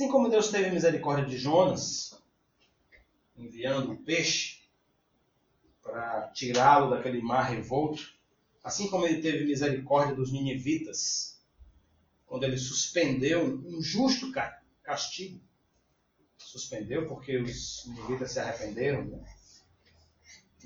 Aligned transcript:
Assim 0.00 0.08
como 0.08 0.30
Deus 0.30 0.48
teve 0.48 0.70
misericórdia 0.70 1.26
de 1.26 1.36
Jonas, 1.36 2.18
enviando 3.36 3.92
um 3.92 4.02
peixe 4.02 4.60
para 5.82 6.28
tirá-lo 6.28 6.88
daquele 6.88 7.20
mar 7.20 7.42
revolto, 7.42 8.10
assim 8.64 8.88
como 8.88 9.04
ele 9.04 9.20
teve 9.20 9.44
misericórdia 9.44 10.14
dos 10.14 10.32
ninivitas, 10.32 11.38
quando 12.24 12.44
ele 12.44 12.56
suspendeu 12.56 13.44
um 13.44 13.82
justo 13.82 14.32
castigo, 14.82 15.38
suspendeu 16.38 17.06
porque 17.06 17.36
os 17.36 17.84
ninivitas 17.86 18.32
se 18.32 18.40
arrependeram. 18.40 19.04
Né? 19.04 19.22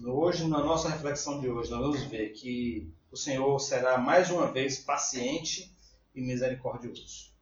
Hoje, 0.05 0.47
na 0.47 0.63
nossa 0.63 0.89
reflexão 0.89 1.41
de 1.41 1.49
hoje, 1.49 1.73
nós 1.73 1.81
vamos 1.81 2.05
ver 2.05 2.35
que 2.35 2.89
o 3.11 3.17
Senhor 3.17 3.59
será 3.59 3.99
mais 3.99 4.31
uma 4.31 4.53
vez 4.53 4.79
paciente 4.79 5.75
e 6.15 6.21
misericordioso. 6.21 7.34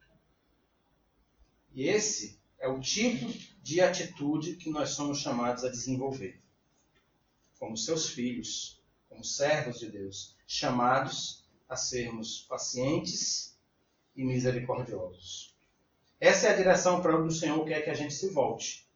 E 1.75 1.89
esse 1.89 2.39
é 2.59 2.69
o 2.69 2.81
tipo 2.81 3.27
de 3.63 3.81
atitude 3.81 4.57
que 4.57 4.71
nós 4.71 4.91
somos 4.91 5.19
chamados 5.19 5.65
a 5.65 5.71
desenvolver, 5.71 6.41
como 7.59 7.77
seus 7.77 8.09
filhos, 8.09 8.81
como 9.09 9.25
servos 9.25 9.79
de 9.79 9.91
Deus, 9.91 10.37
chamados 10.47 11.45
a 11.69 11.77
sermos 11.77 12.41
pacientes 12.49 13.57
e 14.15 14.25
misericordiosos. 14.25 15.57
Essa 16.21 16.49
é 16.49 16.51
a 16.53 16.57
direção 16.57 17.01
para 17.01 17.17
onde 17.17 17.35
o 17.35 17.37
Senhor 17.37 17.65
quer 17.65 17.83
que 17.83 17.91
a 17.91 17.95
gente 17.95 18.15
se 18.15 18.29
volte. 18.29 18.87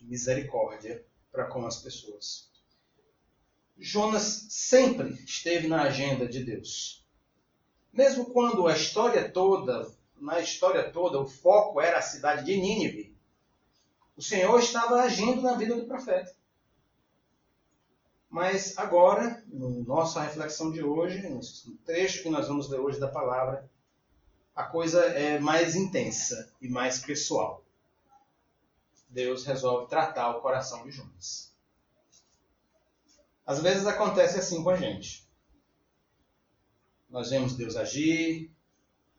Misericórdia 0.00 1.04
para 1.32 1.46
com 1.46 1.66
as 1.66 1.82
pessoas. 1.82 2.48
Jonas 3.76 4.46
sempre 4.48 5.12
esteve 5.24 5.66
na 5.66 5.82
agenda 5.82 6.28
de 6.28 6.44
Deus. 6.44 7.04
Mesmo 7.92 8.26
quando 8.26 8.66
a 8.66 8.76
história 8.76 9.28
toda 9.28 9.92
na 10.16 10.40
história 10.40 10.90
toda, 10.90 11.20
o 11.20 11.26
foco 11.26 11.80
era 11.80 11.98
a 11.98 12.02
cidade 12.02 12.44
de 12.44 12.56
Nínive. 12.56 13.14
O 14.16 14.22
Senhor 14.22 14.58
estava 14.58 15.02
agindo 15.02 15.42
na 15.42 15.54
vida 15.54 15.74
do 15.74 15.86
profeta. 15.86 16.34
Mas 18.30 18.76
agora, 18.78 19.44
na 19.46 19.68
nossa 19.68 20.20
reflexão 20.20 20.70
de 20.70 20.82
hoje, 20.82 21.22
no 21.28 21.76
trecho 21.84 22.22
que 22.22 22.28
nós 22.28 22.48
vamos 22.48 22.68
ler 22.68 22.80
hoje 22.80 22.98
da 22.98 23.08
palavra, 23.08 23.68
a 24.54 24.64
coisa 24.64 25.04
é 25.04 25.38
mais 25.38 25.74
intensa 25.74 26.52
e 26.60 26.68
mais 26.68 26.98
pessoal. 26.98 27.64
Deus 29.08 29.44
resolve 29.44 29.88
tratar 29.88 30.30
o 30.30 30.40
coração 30.40 30.84
de 30.84 30.90
Jonas. 30.90 31.52
Às 33.46 33.60
vezes 33.60 33.86
acontece 33.86 34.38
assim 34.38 34.62
com 34.62 34.70
a 34.70 34.76
gente. 34.76 35.28
Nós 37.10 37.30
vemos 37.30 37.54
Deus 37.54 37.76
agir, 37.76 38.50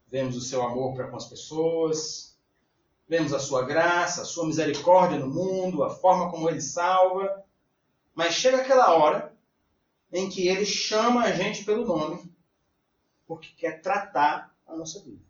vemos 0.08 0.36
o 0.36 0.42
seu 0.42 0.62
amor 0.62 0.94
para 0.94 1.08
com 1.08 1.16
as 1.16 1.28
pessoas, 1.28 2.38
vemos 3.08 3.34
a 3.34 3.40
sua 3.40 3.64
graça, 3.64 4.22
a 4.22 4.26
sua 4.26 4.46
misericórdia 4.46 5.20
no 5.20 5.28
mundo, 5.28 5.84
a 5.84 5.90
forma 5.90 6.30
como 6.32 6.50
ele 6.50 6.62
salva. 6.62 7.44
Mas 8.14 8.34
chega 8.34 8.62
aquela 8.62 8.96
hora 8.96 9.36
em 10.12 10.30
que 10.30 10.48
ele 10.48 10.66
chama 10.66 11.24
a 11.24 11.32
gente 11.32 11.66
pelo 11.66 11.86
nome, 11.86 12.32
porque 13.28 13.50
quer 13.58 13.82
tratar 13.82 14.56
a 14.66 14.76
nossa 14.76 15.02
vida. 15.04 15.24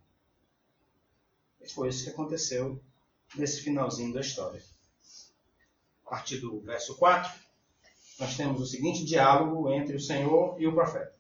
E 1.62 1.70
foi 1.70 1.90
isso 1.90 2.04
que 2.04 2.12
aconteceu 2.12 2.80
nesse 3.36 3.62
finalzinho 3.62 4.14
da 4.14 4.22
história. 4.22 4.62
A 6.06 6.10
partir 6.12 6.38
do 6.38 6.60
verso 6.60 6.96
4, 6.98 7.34
nós 8.20 8.38
temos 8.38 8.62
o 8.62 8.66
seguinte 8.66 9.04
diálogo 9.04 9.72
entre 9.72 9.96
o 9.96 10.00
Senhor 10.00 10.62
e 10.62 10.68
o 10.68 10.74
profeta 10.74 11.15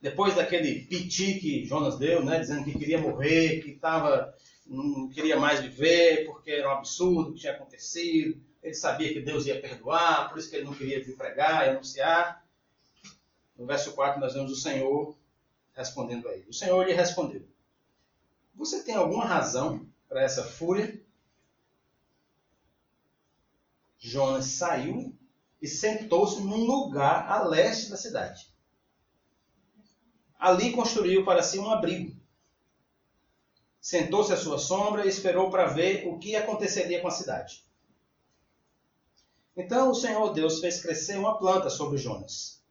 depois 0.00 0.34
daquele 0.34 0.86
piti 0.86 1.38
que 1.38 1.64
Jonas 1.64 1.98
deu, 1.98 2.24
né, 2.24 2.40
dizendo 2.40 2.64
que 2.64 2.78
queria 2.78 2.98
morrer, 2.98 3.60
que 3.60 3.74
tava, 3.74 4.34
não 4.66 5.08
queria 5.10 5.38
mais 5.38 5.60
viver, 5.60 6.24
porque 6.24 6.50
era 6.50 6.68
um 6.68 6.78
absurdo 6.78 7.34
que 7.34 7.40
tinha 7.40 7.52
acontecido, 7.52 8.40
ele 8.62 8.74
sabia 8.74 9.12
que 9.12 9.20
Deus 9.20 9.44
ia 9.46 9.60
perdoar, 9.60 10.30
por 10.30 10.38
isso 10.38 10.48
que 10.48 10.56
ele 10.56 10.64
não 10.64 10.74
queria 10.74 11.04
vir 11.04 11.16
pregar 11.16 11.66
e 11.66 11.70
anunciar. 11.70 12.44
No 13.56 13.66
verso 13.66 13.92
4 13.92 14.18
nós 14.18 14.32
vemos 14.32 14.50
o 14.50 14.56
Senhor 14.56 15.14
respondendo 15.74 16.26
a 16.28 16.32
ele. 16.32 16.48
O 16.48 16.54
Senhor 16.54 16.82
lhe 16.86 16.94
respondeu: 16.94 17.46
Você 18.54 18.82
tem 18.82 18.94
alguma 18.94 19.26
razão 19.26 19.86
para 20.08 20.22
essa 20.22 20.44
fúria? 20.44 20.98
Jonas 23.98 24.46
saiu 24.46 25.14
e 25.60 25.68
sentou-se 25.68 26.40
num 26.40 26.64
lugar 26.64 27.30
a 27.30 27.42
leste 27.42 27.90
da 27.90 27.98
cidade 27.98 28.49
ali 30.40 30.72
construiu 30.72 31.24
para 31.24 31.42
si 31.42 31.58
um 31.58 31.70
abrigo. 31.70 32.18
Sentou-se 33.78 34.32
à 34.32 34.36
sua 34.36 34.58
sombra 34.58 35.04
e 35.04 35.08
esperou 35.08 35.50
para 35.50 35.66
ver 35.66 36.08
o 36.08 36.18
que 36.18 36.34
aconteceria 36.34 37.00
com 37.00 37.08
a 37.08 37.12
cidade. 37.12 37.62
Então 39.54 39.90
o 39.90 39.94
Senhor 39.94 40.32
Deus 40.32 40.60
fez 40.60 40.80
crescer 40.80 41.18
uma 41.18 41.36
planta 41.36 41.68
sobre 41.68 41.98
Jonas, 41.98 42.62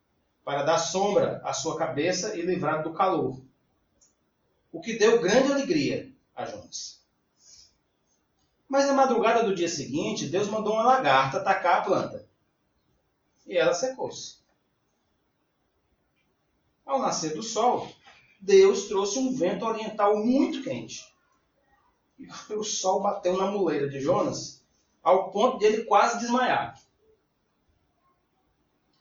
para 0.44 0.63
dar 0.63 0.80
sombra 0.80 1.40
à 1.44 1.53
sua 1.53 1.78
cabeça 1.78 2.35
e 2.35 2.41
livrar 2.41 2.81
do 2.81 2.94
calor, 2.94 3.40
o 4.72 4.81
que 4.81 4.97
deu 4.97 5.22
grande 5.22 5.51
alegria 5.51 6.12
a 6.36 6.46
Jonas. 6.46 7.00
Mas 8.68 8.88
na 8.88 8.94
madrugada 8.94 9.44
do 9.44 9.53
dia 9.53 9.69
seguinte, 9.69 10.28
Deus 10.28 10.47
mandou 10.47 10.74
uma 10.74 10.84
lagarta 10.84 11.38
atacar 11.38 11.80
a 11.80 11.81
planta. 11.81 12.28
E 13.47 13.57
ela 13.57 13.74
secou-se. 13.74 14.39
Ao 16.90 16.98
nascer 16.98 17.36
do 17.36 17.44
sol, 17.44 17.88
Deus 18.42 18.88
trouxe 18.88 19.20
um 19.20 19.32
vento 19.32 19.64
oriental 19.64 20.26
muito 20.26 20.64
quente. 20.64 21.08
E 22.18 22.26
o 22.56 22.64
sol 22.64 23.04
bateu 23.04 23.38
na 23.38 23.52
muleira 23.52 23.88
de 23.88 24.00
Jonas, 24.00 24.66
ao 25.04 25.30
ponto 25.30 25.60
de 25.60 25.66
ele 25.66 25.84
quase 25.84 26.18
desmaiar. 26.18 26.82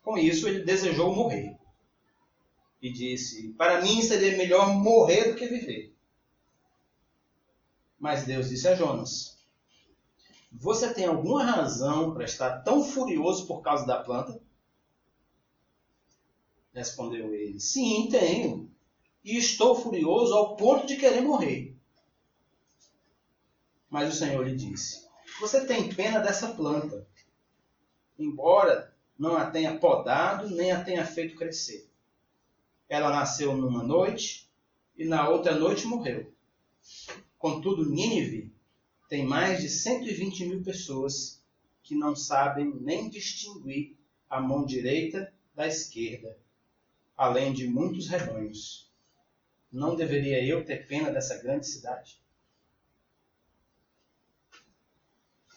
Com 0.03 0.19
isso, 0.19 0.47
ele 0.47 0.65
desejou 0.65 1.15
morrer. 1.15 1.57
E 2.83 2.93
disse: 2.93 3.55
Para 3.55 3.81
mim 3.81 4.03
seria 4.03 4.37
melhor 4.37 4.69
morrer 4.75 5.31
do 5.31 5.35
que 5.35 5.47
viver. 5.47 5.97
Mas 7.99 8.27
Deus 8.27 8.51
disse 8.51 8.69
a 8.69 8.75
Jonas: 8.75 9.39
Você 10.53 10.93
tem 10.93 11.07
alguma 11.07 11.43
razão 11.43 12.13
para 12.13 12.27
estar 12.27 12.59
tão 12.59 12.85
furioso 12.85 13.47
por 13.47 13.63
causa 13.63 13.87
da 13.87 14.03
planta? 14.03 14.39
Respondeu 16.73 17.35
ele: 17.35 17.59
Sim, 17.59 18.09
tenho. 18.11 18.71
E 19.25 19.37
estou 19.37 19.75
furioso 19.75 20.33
ao 20.35 20.57
ponto 20.57 20.87
de 20.87 20.97
querer 20.97 21.21
morrer. 21.21 21.77
Mas 23.91 24.13
o 24.13 24.17
Senhor 24.17 24.47
lhe 24.47 24.57
disse: 24.57 25.07
Você 25.41 25.67
tem 25.67 25.93
pena 25.93 26.21
dessa 26.21 26.55
planta, 26.55 27.07
embora 28.19 28.95
não 29.19 29.37
a 29.37 29.51
tenha 29.51 29.79
podado 29.79 30.49
nem 30.51 30.71
a 30.71 30.85
tenha 30.85 31.05
feito 31.05 31.37
crescer. 31.37 31.89
Ela 32.89 33.11
nasceu 33.11 33.57
numa 33.57 33.83
noite 33.83 34.49
e 34.97 35.05
na 35.05 35.29
outra 35.29 35.55
noite 35.55 35.87
morreu. 35.87 36.33
Contudo, 37.39 37.91
Nínive 37.91 38.53
tem 39.09 39.25
mais 39.25 39.61
de 39.61 39.69
120 39.69 40.47
mil 40.47 40.63
pessoas 40.63 41.43
que 41.83 41.95
não 41.95 42.15
sabem 42.15 42.75
nem 42.81 43.09
distinguir 43.09 43.97
a 44.29 44.41
mão 44.41 44.65
direita 44.65 45.33
da 45.55 45.67
esquerda 45.67 46.37
além 47.19 47.53
de 47.53 47.67
muitos 47.67 48.07
rebanhos. 48.07 48.89
Não 49.71 49.97
deveria 49.97 50.43
eu 50.43 50.65
ter 50.65 50.87
pena 50.87 51.11
dessa 51.11 51.37
grande 51.43 51.67
cidade? 51.67 52.23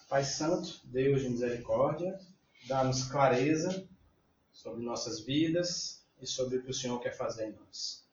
Pai 0.08 0.24
Santo, 0.24 0.80
Deus 0.84 1.22
de 1.22 1.30
misericórdia, 1.30 2.20
dá-nos 2.66 3.04
clareza 3.04 3.88
sobre 4.52 4.84
nossas 4.84 5.20
vidas 5.20 6.04
e 6.20 6.26
sobre 6.26 6.58
o 6.58 6.62
que 6.62 6.70
o 6.70 6.74
Senhor 6.74 6.98
quer 7.00 7.16
fazer 7.16 7.48
em 7.48 7.52
nós. 7.52 8.04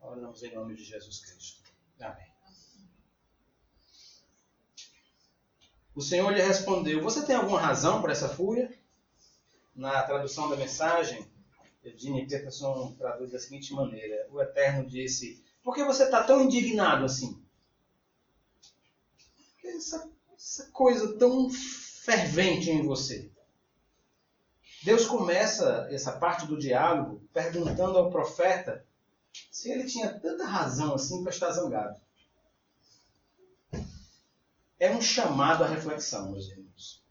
Oramos 0.00 0.42
em 0.42 0.54
nome 0.54 0.76
de 0.76 0.84
Jesus 0.84 1.20
Cristo. 1.20 1.62
Amém. 1.98 2.30
O 5.94 6.00
Senhor 6.00 6.30
lhe 6.30 6.42
respondeu: 6.42 7.02
Você 7.02 7.24
tem 7.24 7.36
alguma 7.36 7.60
razão 7.60 8.00
para 8.00 8.12
essa 8.12 8.28
fúria? 8.28 8.72
Na 9.74 10.02
tradução 10.02 10.48
da 10.48 10.56
mensagem, 10.56 11.26
Eugene 11.84 12.26
Peterson 12.26 12.94
traduz 12.96 13.32
da 13.32 13.38
seguinte 13.38 13.72
maneira: 13.72 14.28
O 14.30 14.40
Eterno 14.40 14.88
disse, 14.88 15.42
por 15.62 15.74
que 15.74 15.84
você 15.84 16.04
está 16.04 16.22
tão 16.22 16.42
indignado 16.42 17.04
assim? 17.04 17.42
Essa, 19.64 20.08
essa 20.34 20.66
coisa 20.70 21.16
tão 21.18 21.50
fervente 21.50 22.70
em 22.70 22.86
você. 22.86 23.30
Deus 24.84 25.06
começa 25.06 25.88
essa 25.90 26.12
parte 26.12 26.46
do 26.46 26.58
diálogo 26.58 27.22
perguntando 27.32 27.98
ao 27.98 28.10
profeta 28.10 28.84
se 29.50 29.70
ele 29.70 29.84
tinha 29.84 30.12
tanta 30.18 30.44
razão 30.44 30.94
assim 30.94 31.22
para 31.22 31.32
estar 31.32 31.50
zangado. 31.52 32.00
É 34.78 34.90
um 34.90 35.00
chamado 35.00 35.62
à 35.62 35.68
reflexão, 35.68 36.32
meus 36.32 36.48
irmãos. 36.48 37.02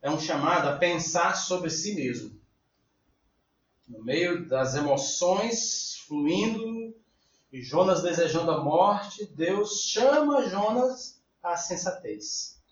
É 0.00 0.08
um 0.08 0.20
chamado 0.20 0.68
a 0.68 0.78
pensar 0.78 1.34
sobre 1.34 1.68
si 1.68 1.94
mesmo 1.94 2.39
no 3.90 4.02
meio 4.04 4.48
das 4.48 4.76
emoções 4.76 5.96
fluindo, 6.06 6.94
E 7.52 7.60
Jonas 7.60 8.00
desejando 8.00 8.52
a 8.52 8.62
morte, 8.62 9.26
Deus 9.26 9.82
chama 9.82 10.48
Jonas 10.48 11.20
à 11.42 11.56
sensatez, 11.56 12.62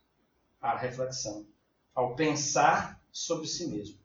à 0.60 0.76
reflexão, 0.76 1.44
ao 1.92 2.14
pensar 2.14 3.02
sobre 3.10 3.48
si 3.48 3.66
mesmo. 3.66 3.98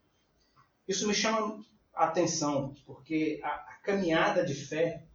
Isso 0.88 1.08
me 1.08 1.14
chama 1.14 1.64
a 1.94 2.06
atenção, 2.06 2.74
porque 2.88 3.40
a, 3.44 3.50
a 3.50 3.76
caminhada 3.84 4.44
de 4.44 4.56
fé 4.56 5.06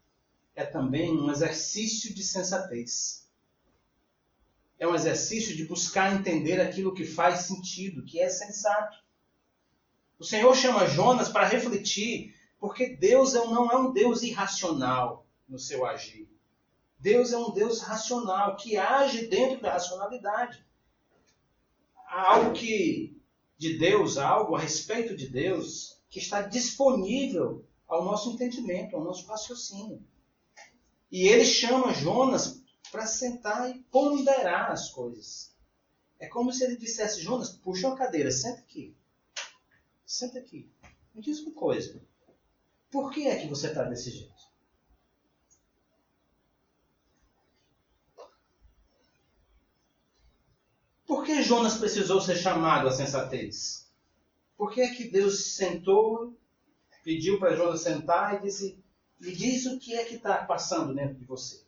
é 0.55 0.65
também 0.65 1.11
um 1.11 1.29
exercício 1.29 2.15
de 2.15 2.23
sensatez. 2.23 3.29
É 4.79 4.87
um 4.87 4.95
exercício 4.95 5.57
de 5.57 5.67
buscar 5.67 6.15
entender 6.15 6.61
aquilo 6.61 6.95
que 6.95 7.05
faz 7.05 7.41
sentido, 7.41 8.05
que 8.05 8.21
é 8.21 8.29
sensato. 8.29 8.97
O 10.19 10.25
Senhor 10.25 10.55
chama 10.57 10.87
Jonas 10.87 11.29
para 11.29 11.47
refletir, 11.47 12.35
porque 12.59 12.97
Deus 12.97 13.35
é 13.35 13.45
não 13.45 13.71
é 13.71 13.77
um 13.77 13.93
Deus 13.93 14.23
irracional 14.23 15.27
no 15.49 15.59
seu 15.59 15.87
agir. 15.87 16.29
Deus 16.99 17.33
é 17.33 17.39
um 17.39 17.53
Deus 17.53 17.81
racional, 17.81 18.57
que 18.57 18.77
age 18.77 19.29
dentro 19.29 19.61
da 19.61 19.73
racionalidade. 19.73 20.67
Há 22.07 22.35
algo 22.35 22.53
que 22.53 23.17
de 23.57 23.79
Deus, 23.79 24.19
algo 24.19 24.57
a 24.57 24.61
respeito 24.61 25.17
de 25.17 25.29
Deus, 25.29 26.01
que 26.11 26.19
está 26.19 26.43
disponível 26.43 27.65
ao 27.87 28.05
nosso 28.05 28.33
entendimento, 28.33 28.97
ao 28.97 29.05
nosso 29.05 29.27
raciocínio. 29.27 30.03
E 31.11 31.29
ele 31.29 31.45
chama 31.45 31.95
Jonas 31.95 32.61
para 32.91 33.07
sentar 33.07 33.71
e 33.71 33.81
ponderar 33.91 34.71
as 34.71 34.91
coisas. 34.91 35.53
É 36.19 36.27
como 36.27 36.53
se 36.53 36.65
ele 36.65 36.77
dissesse: 36.77 37.21
Jonas, 37.21 37.51
puxa 37.51 37.89
uma 37.89 37.97
cadeira, 37.97 38.31
senta 38.31 38.61
aqui. 38.61 38.97
Senta 40.09 40.39
aqui. 40.39 40.67
Me 41.15 41.21
diz 41.21 41.39
uma 41.41 41.53
coisa. 41.53 42.01
Por 42.91 43.13
que 43.13 43.29
é 43.29 43.37
que 43.37 43.47
você 43.47 43.67
está 43.67 43.85
desse 43.85 44.11
jeito? 44.11 44.49
Por 51.07 51.27
que 51.27 51.43
Jonas 51.43 51.77
precisou 51.77 52.23
ser 52.23 52.37
chamado 52.37 52.89
à 52.89 52.91
sensatez? 52.91 53.87
Por 54.57 54.73
que 54.73 54.81
é 54.81 54.95
que 54.95 55.11
Deus 55.11 55.45
sentou, 55.55 56.35
pediu 57.05 57.39
para 57.39 57.55
Jonas 57.55 57.83
sentar 57.83 58.37
e 58.37 58.47
disse: 58.47 58.83
Me 59.21 59.31
diz 59.31 59.67
o 59.67 59.79
que 59.79 59.95
é 59.95 60.05
que 60.07 60.15
está 60.15 60.43
passando 60.43 60.95
dentro 60.95 61.17
de 61.17 61.25
você? 61.27 61.63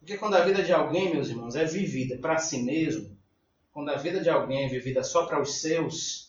Porque 0.00 0.18
quando 0.18 0.34
a 0.34 0.44
vida 0.44 0.64
de 0.64 0.72
alguém, 0.72 1.14
meus 1.14 1.28
irmãos, 1.28 1.54
é 1.54 1.64
vivida 1.64 2.18
para 2.18 2.38
si 2.38 2.64
mesmo, 2.64 3.16
quando 3.72 3.90
a 3.90 3.96
vida 3.96 4.20
de 4.20 4.28
alguém 4.28 4.64
é 4.64 4.68
vivida 4.68 5.04
só 5.04 5.24
para 5.24 5.40
os 5.40 5.60
seus, 5.60 6.27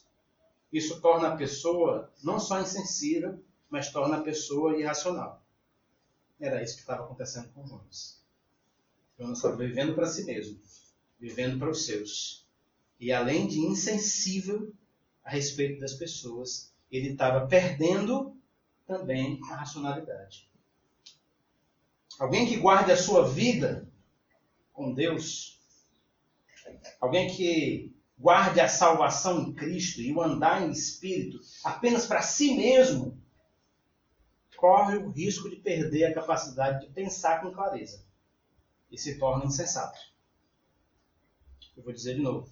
isso 0.71 1.01
torna 1.01 1.29
a 1.29 1.37
pessoa 1.37 2.11
não 2.23 2.39
só 2.39 2.61
insensível, 2.61 3.43
mas 3.69 3.91
torna 3.91 4.17
a 4.17 4.21
pessoa 4.21 4.77
irracional. 4.77 5.43
Era 6.39 6.63
isso 6.63 6.75
que 6.75 6.81
estava 6.81 7.03
acontecendo 7.03 7.49
com 7.53 7.67
Jonas. 7.67 8.23
Jonas 9.17 9.37
estava 9.37 9.57
vivendo 9.57 9.93
para 9.93 10.07
si 10.07 10.23
mesmo 10.25 10.59
vivendo 11.19 11.59
para 11.59 11.69
os 11.69 11.85
seus. 11.85 12.47
E 12.99 13.11
além 13.11 13.47
de 13.47 13.59
insensível 13.59 14.73
a 15.23 15.29
respeito 15.29 15.79
das 15.79 15.93
pessoas, 15.93 16.73
ele 16.89 17.11
estava 17.11 17.45
perdendo 17.45 18.35
também 18.87 19.39
a 19.49 19.57
racionalidade. 19.57 20.49
Alguém 22.17 22.47
que 22.47 22.57
guarde 22.57 22.91
a 22.91 22.97
sua 22.97 23.27
vida 23.27 23.87
com 24.73 24.93
Deus, 24.93 25.59
alguém 26.99 27.33
que 27.33 27.93
guarde 28.19 28.59
a 28.59 28.67
salvação 28.67 29.39
em 29.41 29.53
Cristo 29.53 30.01
e 30.01 30.11
o 30.11 30.21
andar 30.21 30.61
em 30.61 30.71
espírito 30.71 31.39
apenas 31.63 32.05
para 32.05 32.21
si 32.21 32.55
mesmo, 32.55 33.17
corre 34.57 34.97
o 34.97 35.09
risco 35.09 35.49
de 35.49 35.55
perder 35.55 36.05
a 36.05 36.13
capacidade 36.13 36.85
de 36.85 36.91
pensar 36.91 37.41
com 37.41 37.51
clareza 37.51 38.03
e 38.91 38.97
se 38.97 39.17
torna 39.17 39.45
insensato. 39.45 39.97
Eu 41.77 41.83
vou 41.83 41.93
dizer 41.93 42.15
de 42.15 42.21
novo. 42.21 42.51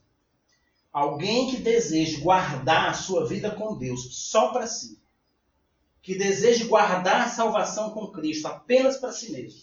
Alguém 0.94 1.52
que 1.52 1.58
deseje 1.58 2.22
guardar 2.22 2.90
a 2.90 2.94
sua 2.94 3.28
vida 3.28 3.52
com 3.52 3.78
Deus 3.78 4.16
só 4.16 4.54
para 4.54 4.66
si, 4.66 4.98
que 6.02 6.18
deseje 6.18 6.64
guardar 6.64 7.22
a 7.22 7.30
salvação 7.30 7.90
com 7.92 8.08
Cristo 8.08 8.48
apenas 8.48 8.96
para 8.96 9.12
si 9.12 9.34
mesmo, 9.34 9.62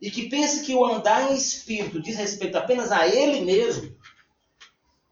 e 0.00 0.10
que 0.10 0.28
pense 0.28 0.66
que 0.66 0.74
o 0.74 0.84
andar 0.84 1.30
em 1.30 1.36
espírito 1.36 2.02
diz 2.02 2.16
respeito 2.16 2.58
apenas 2.58 2.90
a 2.90 3.06
ele 3.06 3.44
mesmo, 3.44 3.96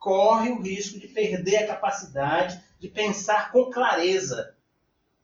corre 0.07 0.53
o 0.53 0.63
risco 0.63 1.01
de 1.01 1.09
perder 1.09 1.65
a 1.65 1.67
capacidade 1.67 2.63
de 2.79 2.89
pensar 2.89 3.51
com 3.51 3.73
clareza 3.73 4.55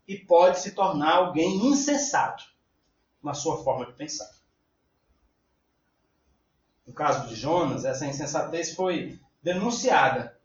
e 0.09 0.19
pode 0.19 0.59
se 0.59 0.73
tornar 0.73 1.19
alguém 1.19 1.69
insensato 1.69 2.43
na 3.23 3.33
sua 3.33 3.63
forma 3.63 3.87
de 3.87 3.93
pensar. 3.93 4.29
No 6.85 6.93
caso 6.93 7.29
de 7.29 7.37
Jonas, 7.37 7.85
essa 7.85 8.05
insensatez 8.07 8.75
foi 8.75 9.21
denunciada 9.41 10.37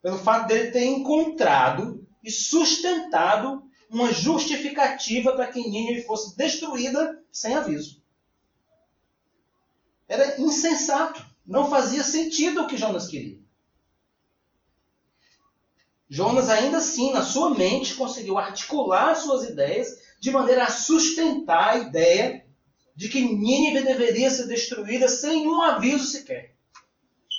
pelo 0.00 0.16
fato 0.16 0.46
dele 0.46 0.70
ter 0.70 0.84
encontrado 0.84 2.06
e 2.22 2.30
sustentado 2.30 3.68
uma 3.90 4.12
justificativa 4.12 5.32
para 5.32 5.48
que 5.48 5.68
Nínive 5.68 6.06
fosse 6.06 6.36
destruída 6.36 7.20
sem 7.32 7.56
aviso. 7.56 8.00
Era 10.06 10.40
insensato. 10.40 11.28
Não 11.50 11.68
fazia 11.68 12.04
sentido 12.04 12.62
o 12.62 12.66
que 12.68 12.76
Jonas 12.76 13.08
queria. 13.08 13.36
Jonas, 16.08 16.48
ainda 16.48 16.78
assim, 16.78 17.12
na 17.12 17.24
sua 17.24 17.50
mente, 17.50 17.96
conseguiu 17.96 18.38
articular 18.38 19.16
suas 19.16 19.42
ideias 19.42 19.98
de 20.20 20.30
maneira 20.30 20.62
a 20.62 20.70
sustentar 20.70 21.70
a 21.70 21.78
ideia 21.78 22.46
de 22.94 23.08
que 23.08 23.20
Nínive 23.20 23.82
deveria 23.82 24.30
ser 24.30 24.46
destruída 24.46 25.08
sem 25.08 25.48
um 25.48 25.60
aviso 25.60 26.04
sequer. 26.04 26.54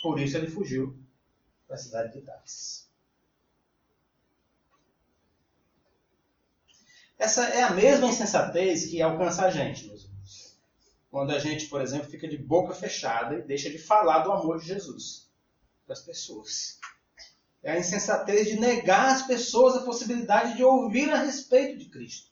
Por 0.03 0.19
isso 0.19 0.35
ele 0.35 0.47
fugiu 0.47 0.93
para 1.65 1.77
a 1.77 1.79
cidade 1.79 2.11
de 2.11 2.19
Tarsis. 2.19 2.89
Essa 7.17 7.45
é 7.45 7.63
a 7.63 7.69
mesma 7.69 8.07
insensatez 8.07 8.87
que 8.87 9.01
alcança 9.01 9.45
a 9.45 9.49
gente, 9.49 9.87
meus. 9.87 10.10
Quando 11.11 11.31
a 11.31 11.39
gente, 11.39 11.65
por 11.65 11.81
exemplo, 11.81 12.09
fica 12.09 12.25
de 12.25 12.37
boca 12.37 12.73
fechada 12.73 13.35
e 13.35 13.41
deixa 13.41 13.69
de 13.69 13.77
falar 13.77 14.19
do 14.19 14.31
amor 14.31 14.59
de 14.59 14.67
Jesus 14.67 15.29
para 15.85 15.93
as 15.93 15.99
pessoas. 15.99 16.79
É 17.61 17.73
a 17.73 17.79
insensatez 17.79 18.47
de 18.47 18.57
negar 18.57 19.13
às 19.13 19.23
pessoas 19.23 19.75
a 19.75 19.81
possibilidade 19.81 20.55
de 20.55 20.63
ouvir 20.63 21.11
a 21.11 21.21
respeito 21.21 21.77
de 21.77 21.89
Cristo. 21.89 22.31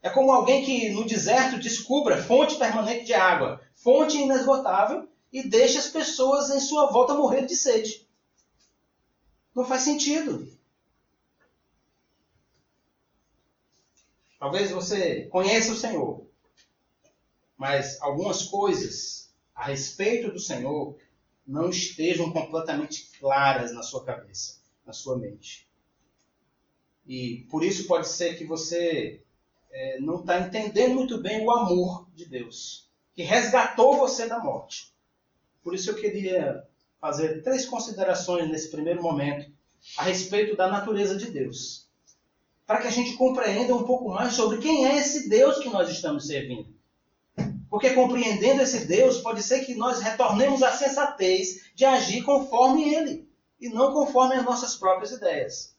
É 0.00 0.08
como 0.08 0.30
alguém 0.30 0.64
que 0.64 0.90
no 0.90 1.04
deserto 1.04 1.58
descubra 1.58 2.22
fonte 2.22 2.54
permanente 2.54 3.04
de 3.04 3.14
água, 3.14 3.60
fonte 3.74 4.16
inesgotável, 4.16 5.08
e 5.32 5.42
deixa 5.42 5.80
as 5.80 5.88
pessoas 5.88 6.50
em 6.50 6.60
sua 6.60 6.86
volta 6.92 7.14
morrer 7.14 7.46
de 7.46 7.56
sede. 7.56 8.06
Não 9.52 9.64
faz 9.64 9.82
sentido. 9.82 10.56
Talvez 14.38 14.70
você 14.70 15.24
conheça 15.24 15.72
o 15.72 15.76
Senhor, 15.76 16.25
mas 17.56 18.00
algumas 18.00 18.42
coisas 18.42 19.34
a 19.54 19.64
respeito 19.64 20.30
do 20.30 20.38
Senhor 20.38 20.96
não 21.46 21.70
estejam 21.70 22.30
completamente 22.32 23.10
claras 23.18 23.72
na 23.72 23.82
sua 23.82 24.04
cabeça, 24.04 24.60
na 24.84 24.92
sua 24.92 25.16
mente. 25.16 25.66
E 27.06 27.46
por 27.50 27.64
isso 27.64 27.86
pode 27.86 28.08
ser 28.08 28.36
que 28.36 28.44
você 28.44 29.22
é, 29.70 30.00
não 30.00 30.20
está 30.20 30.40
entendendo 30.40 30.94
muito 30.94 31.18
bem 31.22 31.44
o 31.44 31.50
amor 31.50 32.06
de 32.14 32.26
Deus, 32.26 32.90
que 33.14 33.22
resgatou 33.22 33.96
você 33.96 34.26
da 34.26 34.40
morte. 34.40 34.92
Por 35.62 35.74
isso 35.74 35.90
eu 35.90 35.94
queria 35.94 36.64
fazer 37.00 37.42
três 37.42 37.64
considerações 37.64 38.48
nesse 38.50 38.70
primeiro 38.70 39.02
momento 39.02 39.50
a 39.96 40.02
respeito 40.02 40.56
da 40.56 40.68
natureza 40.68 41.16
de 41.16 41.30
Deus, 41.30 41.88
para 42.66 42.80
que 42.80 42.88
a 42.88 42.90
gente 42.90 43.14
compreenda 43.14 43.74
um 43.74 43.84
pouco 43.84 44.10
mais 44.10 44.34
sobre 44.34 44.58
quem 44.58 44.86
é 44.86 44.96
esse 44.96 45.28
Deus 45.28 45.58
que 45.58 45.68
nós 45.68 45.88
estamos 45.88 46.26
servindo. 46.26 46.75
Porque 47.68 47.90
compreendendo 47.90 48.62
esse 48.62 48.86
Deus, 48.86 49.18
pode 49.18 49.42
ser 49.42 49.64
que 49.64 49.74
nós 49.74 50.00
retornemos 50.00 50.62
à 50.62 50.72
sensatez 50.72 51.70
de 51.74 51.84
agir 51.84 52.22
conforme 52.22 52.94
Ele 52.94 53.28
e 53.60 53.68
não 53.68 53.92
conforme 53.92 54.36
as 54.36 54.44
nossas 54.44 54.76
próprias 54.76 55.12
ideias. 55.12 55.76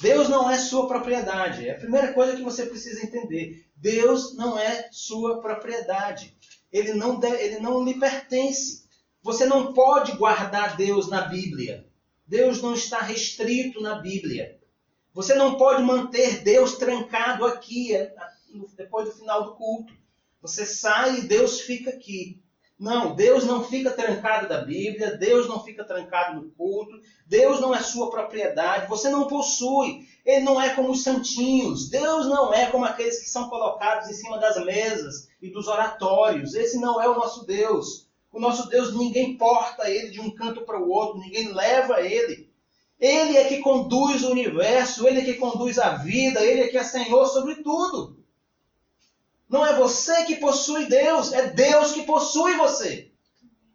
Deus 0.00 0.28
não 0.28 0.50
é 0.50 0.58
sua 0.58 0.88
propriedade. 0.88 1.68
É 1.68 1.72
a 1.72 1.78
primeira 1.78 2.12
coisa 2.12 2.34
que 2.34 2.42
você 2.42 2.66
precisa 2.66 3.04
entender. 3.04 3.64
Deus 3.76 4.34
não 4.34 4.58
é 4.58 4.88
sua 4.90 5.40
propriedade. 5.40 6.36
Ele 6.72 6.92
não, 6.94 7.20
deve, 7.20 7.36
ele 7.42 7.60
não 7.60 7.84
lhe 7.84 7.98
pertence. 8.00 8.82
Você 9.22 9.46
não 9.46 9.72
pode 9.72 10.16
guardar 10.16 10.76
Deus 10.76 11.08
na 11.08 11.22
Bíblia. 11.22 11.86
Deus 12.26 12.60
não 12.60 12.74
está 12.74 13.00
restrito 13.00 13.80
na 13.80 13.96
Bíblia. 13.96 14.58
Você 15.14 15.34
não 15.34 15.56
pode 15.56 15.82
manter 15.82 16.40
Deus 16.42 16.76
trancado 16.76 17.44
aqui 17.44 17.94
é, 17.94 18.12
depois 18.76 19.08
do 19.08 19.14
final 19.14 19.44
do 19.44 19.54
culto. 19.54 19.92
Você 20.42 20.66
sai 20.66 21.20
e 21.20 21.22
Deus 21.22 21.60
fica 21.60 21.90
aqui. 21.90 22.42
Não, 22.78 23.14
Deus 23.14 23.44
não 23.44 23.62
fica 23.62 23.92
trancado 23.92 24.48
da 24.48 24.60
Bíblia, 24.60 25.16
Deus 25.16 25.48
não 25.48 25.62
fica 25.62 25.84
trancado 25.84 26.40
no 26.40 26.50
culto, 26.50 27.00
Deus 27.24 27.60
não 27.60 27.72
é 27.72 27.80
sua 27.80 28.10
propriedade, 28.10 28.88
você 28.88 29.08
não 29.08 29.28
possui. 29.28 30.04
Ele 30.26 30.44
não 30.44 30.60
é 30.60 30.74
como 30.74 30.90
os 30.90 31.04
santinhos, 31.04 31.88
Deus 31.88 32.26
não 32.26 32.52
é 32.52 32.66
como 32.66 32.84
aqueles 32.84 33.20
que 33.20 33.30
são 33.30 33.48
colocados 33.48 34.10
em 34.10 34.14
cima 34.14 34.36
das 34.38 34.56
mesas 34.64 35.28
e 35.40 35.48
dos 35.48 35.68
oratórios. 35.68 36.54
Esse 36.54 36.80
não 36.80 37.00
é 37.00 37.08
o 37.08 37.14
nosso 37.14 37.46
Deus. 37.46 38.08
O 38.32 38.40
nosso 38.40 38.68
Deus, 38.68 38.96
ninguém 38.96 39.36
porta 39.36 39.88
ele 39.88 40.10
de 40.10 40.20
um 40.20 40.34
canto 40.34 40.62
para 40.62 40.80
o 40.80 40.90
outro, 40.90 41.20
ninguém 41.20 41.52
leva 41.52 42.00
ele. 42.00 42.50
Ele 42.98 43.36
é 43.36 43.44
que 43.44 43.58
conduz 43.58 44.24
o 44.24 44.30
universo, 44.30 45.06
ele 45.06 45.20
é 45.20 45.24
que 45.24 45.34
conduz 45.34 45.78
a 45.78 45.90
vida, 45.96 46.40
ele 46.40 46.62
é 46.62 46.68
que 46.68 46.78
é 46.78 46.82
Senhor 46.82 47.26
sobre 47.26 47.62
tudo. 47.62 48.21
Não 49.52 49.66
é 49.66 49.76
você 49.76 50.24
que 50.24 50.36
possui 50.36 50.86
Deus, 50.86 51.30
é 51.30 51.50
Deus 51.50 51.92
que 51.92 52.04
possui 52.04 52.56
você. 52.56 53.12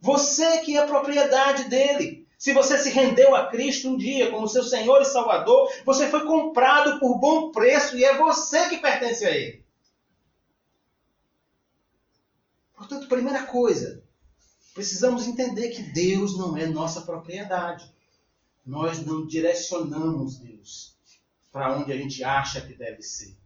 Você 0.02 0.62
que 0.62 0.76
é 0.76 0.84
propriedade 0.88 1.66
dele. 1.66 2.28
Se 2.36 2.52
você 2.52 2.80
se 2.80 2.90
rendeu 2.90 3.36
a 3.36 3.46
Cristo 3.46 3.90
um 3.90 3.96
dia 3.98 4.32
como 4.32 4.48
seu 4.48 4.64
Senhor 4.64 5.00
e 5.04 5.06
Salvador, 5.06 5.72
você 5.86 6.10
foi 6.10 6.26
comprado 6.26 7.00
por 7.00 7.20
bom 7.20 7.52
preço 7.52 7.96
e 7.96 8.04
é 8.04 8.18
você 8.18 8.68
que 8.70 8.78
pertence 8.78 9.24
a 9.24 9.30
Ele. 9.30 9.64
Portanto, 12.76 13.08
primeira 13.08 13.44
coisa, 13.44 14.04
precisamos 14.74 15.28
entender 15.28 15.70
que 15.70 15.84
Deus 15.84 16.36
não 16.36 16.58
é 16.58 16.66
nossa 16.66 17.02
propriedade. 17.02 17.88
Nós 18.66 19.06
não 19.06 19.28
direcionamos 19.28 20.38
Deus 20.38 20.96
para 21.52 21.78
onde 21.78 21.92
a 21.92 21.98
gente 21.98 22.24
acha 22.24 22.62
que 22.62 22.74
deve 22.74 23.04
ser. 23.04 23.38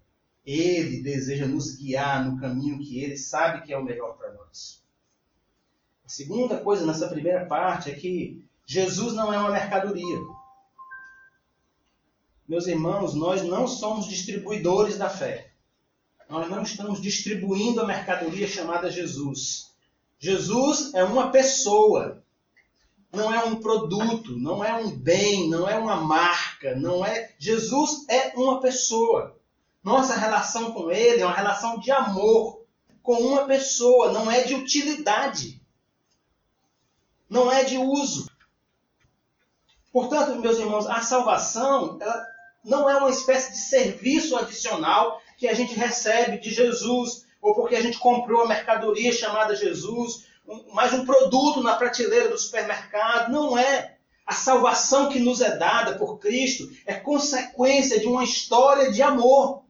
Ele 0.45 1.01
deseja 1.03 1.45
nos 1.45 1.75
guiar 1.75 2.25
no 2.25 2.39
caminho 2.39 2.79
que 2.79 3.03
ele 3.03 3.17
sabe 3.17 3.65
que 3.65 3.73
é 3.73 3.77
o 3.77 3.83
melhor 3.83 4.17
para 4.17 4.33
nós. 4.33 4.81
A 6.05 6.09
segunda 6.09 6.57
coisa 6.57 6.85
nessa 6.85 7.07
primeira 7.07 7.45
parte 7.45 7.91
é 7.91 7.95
que 7.95 8.43
Jesus 8.65 9.13
não 9.13 9.31
é 9.31 9.37
uma 9.37 9.51
mercadoria. 9.51 10.19
Meus 12.47 12.67
irmãos, 12.67 13.13
nós 13.13 13.43
não 13.43 13.67
somos 13.67 14.07
distribuidores 14.07 14.97
da 14.97 15.09
fé. 15.09 15.51
Nós 16.27 16.49
não 16.49 16.63
estamos 16.63 17.01
distribuindo 17.01 17.81
a 17.81 17.85
mercadoria 17.85 18.47
chamada 18.47 18.89
Jesus. 18.89 19.71
Jesus 20.17 20.93
é 20.93 21.03
uma 21.03 21.31
pessoa, 21.31 22.23
não 23.11 23.33
é 23.33 23.43
um 23.43 23.59
produto, 23.59 24.37
não 24.37 24.63
é 24.63 24.73
um 24.73 24.91
bem, 24.91 25.49
não 25.49 25.67
é 25.67 25.77
uma 25.77 25.97
marca, 25.97 26.75
não 26.75 27.05
é. 27.05 27.33
Jesus 27.37 28.07
é 28.07 28.33
uma 28.35 28.61
pessoa. 28.61 29.37
Nossa 29.83 30.15
relação 30.15 30.73
com 30.73 30.91
Ele 30.91 31.21
é 31.21 31.25
uma 31.25 31.35
relação 31.35 31.79
de 31.79 31.91
amor 31.91 32.61
com 33.01 33.13
uma 33.13 33.45
pessoa, 33.45 34.11
não 34.11 34.29
é 34.29 34.43
de 34.43 34.53
utilidade, 34.53 35.59
não 37.29 37.51
é 37.51 37.63
de 37.63 37.77
uso. 37.77 38.29
Portanto, 39.91 40.39
meus 40.39 40.57
irmãos, 40.59 40.85
a 40.87 41.01
salvação 41.01 41.97
não 42.63 42.89
é 42.89 42.95
uma 42.95 43.09
espécie 43.09 43.51
de 43.51 43.57
serviço 43.57 44.37
adicional 44.37 45.21
que 45.37 45.47
a 45.47 45.53
gente 45.53 45.73
recebe 45.73 46.37
de 46.37 46.51
Jesus, 46.51 47.25
ou 47.41 47.55
porque 47.55 47.75
a 47.75 47.81
gente 47.81 47.97
comprou 47.97 48.43
a 48.43 48.47
mercadoria 48.47 49.11
chamada 49.11 49.55
Jesus, 49.55 50.25
mais 50.73 50.93
um 50.93 51.05
produto 51.05 51.61
na 51.61 51.75
prateleira 51.75 52.29
do 52.29 52.37
supermercado. 52.37 53.31
Não 53.31 53.57
é. 53.57 53.97
A 54.23 54.33
salvação 54.33 55.09
que 55.09 55.19
nos 55.19 55.41
é 55.41 55.57
dada 55.57 55.97
por 55.97 56.19
Cristo 56.19 56.69
é 56.85 56.93
consequência 56.93 57.99
de 57.99 58.05
uma 58.05 58.23
história 58.23 58.91
de 58.91 59.01
amor 59.01 59.60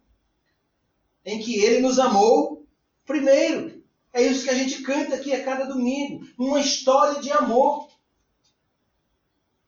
em 1.25 1.39
que 1.39 1.63
ele 1.63 1.81
nos 1.81 1.99
amou 1.99 2.65
primeiro. 3.05 3.81
É 4.13 4.21
isso 4.21 4.43
que 4.43 4.49
a 4.49 4.55
gente 4.55 4.81
canta 4.81 5.15
aqui 5.15 5.33
a 5.33 5.43
cada 5.43 5.65
domingo. 5.65 6.25
Uma 6.37 6.59
história 6.59 7.21
de 7.21 7.31
amor. 7.31 7.89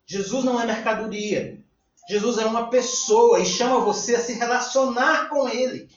Jesus 0.05 0.43
não 0.43 0.60
é 0.60 0.65
mercadoria. 0.65 1.63
Jesus 2.10 2.38
é 2.38 2.45
uma 2.45 2.69
pessoa 2.69 3.39
e 3.39 3.45
chama 3.45 3.79
você 3.79 4.15
a 4.15 4.19
se 4.19 4.33
relacionar 4.33 5.29
com 5.29 5.48
ele. 5.48 5.89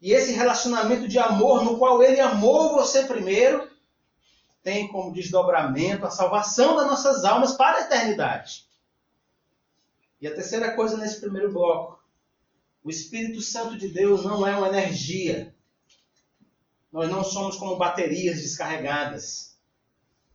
E 0.00 0.12
esse 0.12 0.32
relacionamento 0.32 1.08
de 1.08 1.18
amor, 1.18 1.64
no 1.64 1.78
qual 1.78 2.02
ele 2.02 2.20
amou 2.20 2.74
você 2.74 3.04
primeiro, 3.04 3.70
tem 4.62 4.86
como 4.88 5.12
desdobramento 5.12 6.04
a 6.04 6.10
salvação 6.10 6.76
das 6.76 6.86
nossas 6.86 7.24
almas 7.24 7.54
para 7.54 7.78
a 7.78 7.80
eternidade. 7.82 8.66
E 10.20 10.26
a 10.26 10.34
terceira 10.34 10.74
coisa 10.74 10.98
nesse 10.98 11.20
primeiro 11.20 11.50
bloco 11.50 11.93
o 12.84 12.90
Espírito 12.90 13.40
Santo 13.40 13.78
de 13.78 13.88
Deus 13.88 14.22
não 14.22 14.46
é 14.46 14.54
uma 14.54 14.68
energia. 14.68 15.54
Nós 16.92 17.08
não 17.10 17.24
somos 17.24 17.56
como 17.56 17.76
baterias 17.76 18.42
descarregadas 18.42 19.56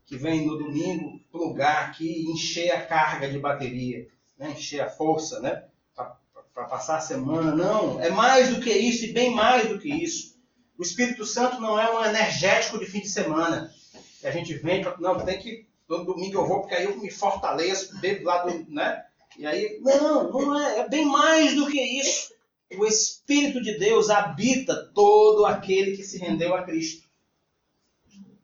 que 0.04 0.18
vêm 0.18 0.48
no 0.48 0.58
domingo 0.58 1.20
plugar 1.32 1.90
aqui 1.90 2.12
e 2.12 2.32
encher 2.32 2.72
a 2.72 2.84
carga 2.84 3.30
de 3.30 3.38
bateria, 3.38 4.08
né? 4.36 4.52
encher 4.58 4.82
a 4.82 4.90
força, 4.90 5.40
né? 5.40 5.64
Para 5.94 6.66
passar 6.66 6.98
a 6.98 7.02
semana. 7.02 7.56
Não, 7.56 8.02
é 8.02 8.10
mais 8.10 8.50
do 8.50 8.60
que 8.60 8.72
isso 8.72 9.06
e 9.06 9.14
bem 9.14 9.34
mais 9.34 9.70
do 9.70 9.78
que 9.78 9.88
isso. 9.88 10.36
O 10.78 10.82
Espírito 10.82 11.26
Santo 11.26 11.62
não 11.62 11.80
é 11.80 11.96
um 11.96 12.04
energético 12.04 12.80
de 12.80 12.88
fim 12.88 13.02
de 13.02 13.10
semana. 13.10 13.72
Que 14.20 14.26
a 14.28 14.32
gente 14.32 14.56
vem 14.56 14.82
para. 14.82 14.98
Não, 14.98 15.24
tem 15.24 15.38
que. 15.38 15.70
No 15.88 16.04
domingo 16.04 16.40
eu 16.40 16.48
vou, 16.48 16.62
porque 16.62 16.76
aí 16.76 16.86
eu 16.86 16.98
me 16.98 17.12
fortaleço, 17.12 17.98
bebo 18.00 18.26
lá 18.26 18.44
do. 18.44 18.70
Né? 18.70 19.06
E 19.38 19.46
aí. 19.46 19.80
Não, 19.82 20.30
não 20.32 20.60
é. 20.60 20.80
É 20.80 20.90
bem 20.90 21.06
mais 21.06 21.56
do 21.56 21.68
que 21.68 21.80
isso 21.80 22.34
o 22.78 22.86
Espírito 22.86 23.62
de 23.62 23.78
Deus 23.78 24.10
habita 24.10 24.92
todo 24.94 25.46
aquele 25.46 25.98
que 25.98 26.04
se 26.04 26.18
rendeu 26.18 26.56
a 26.56 26.64
Cristo. 26.64 27.08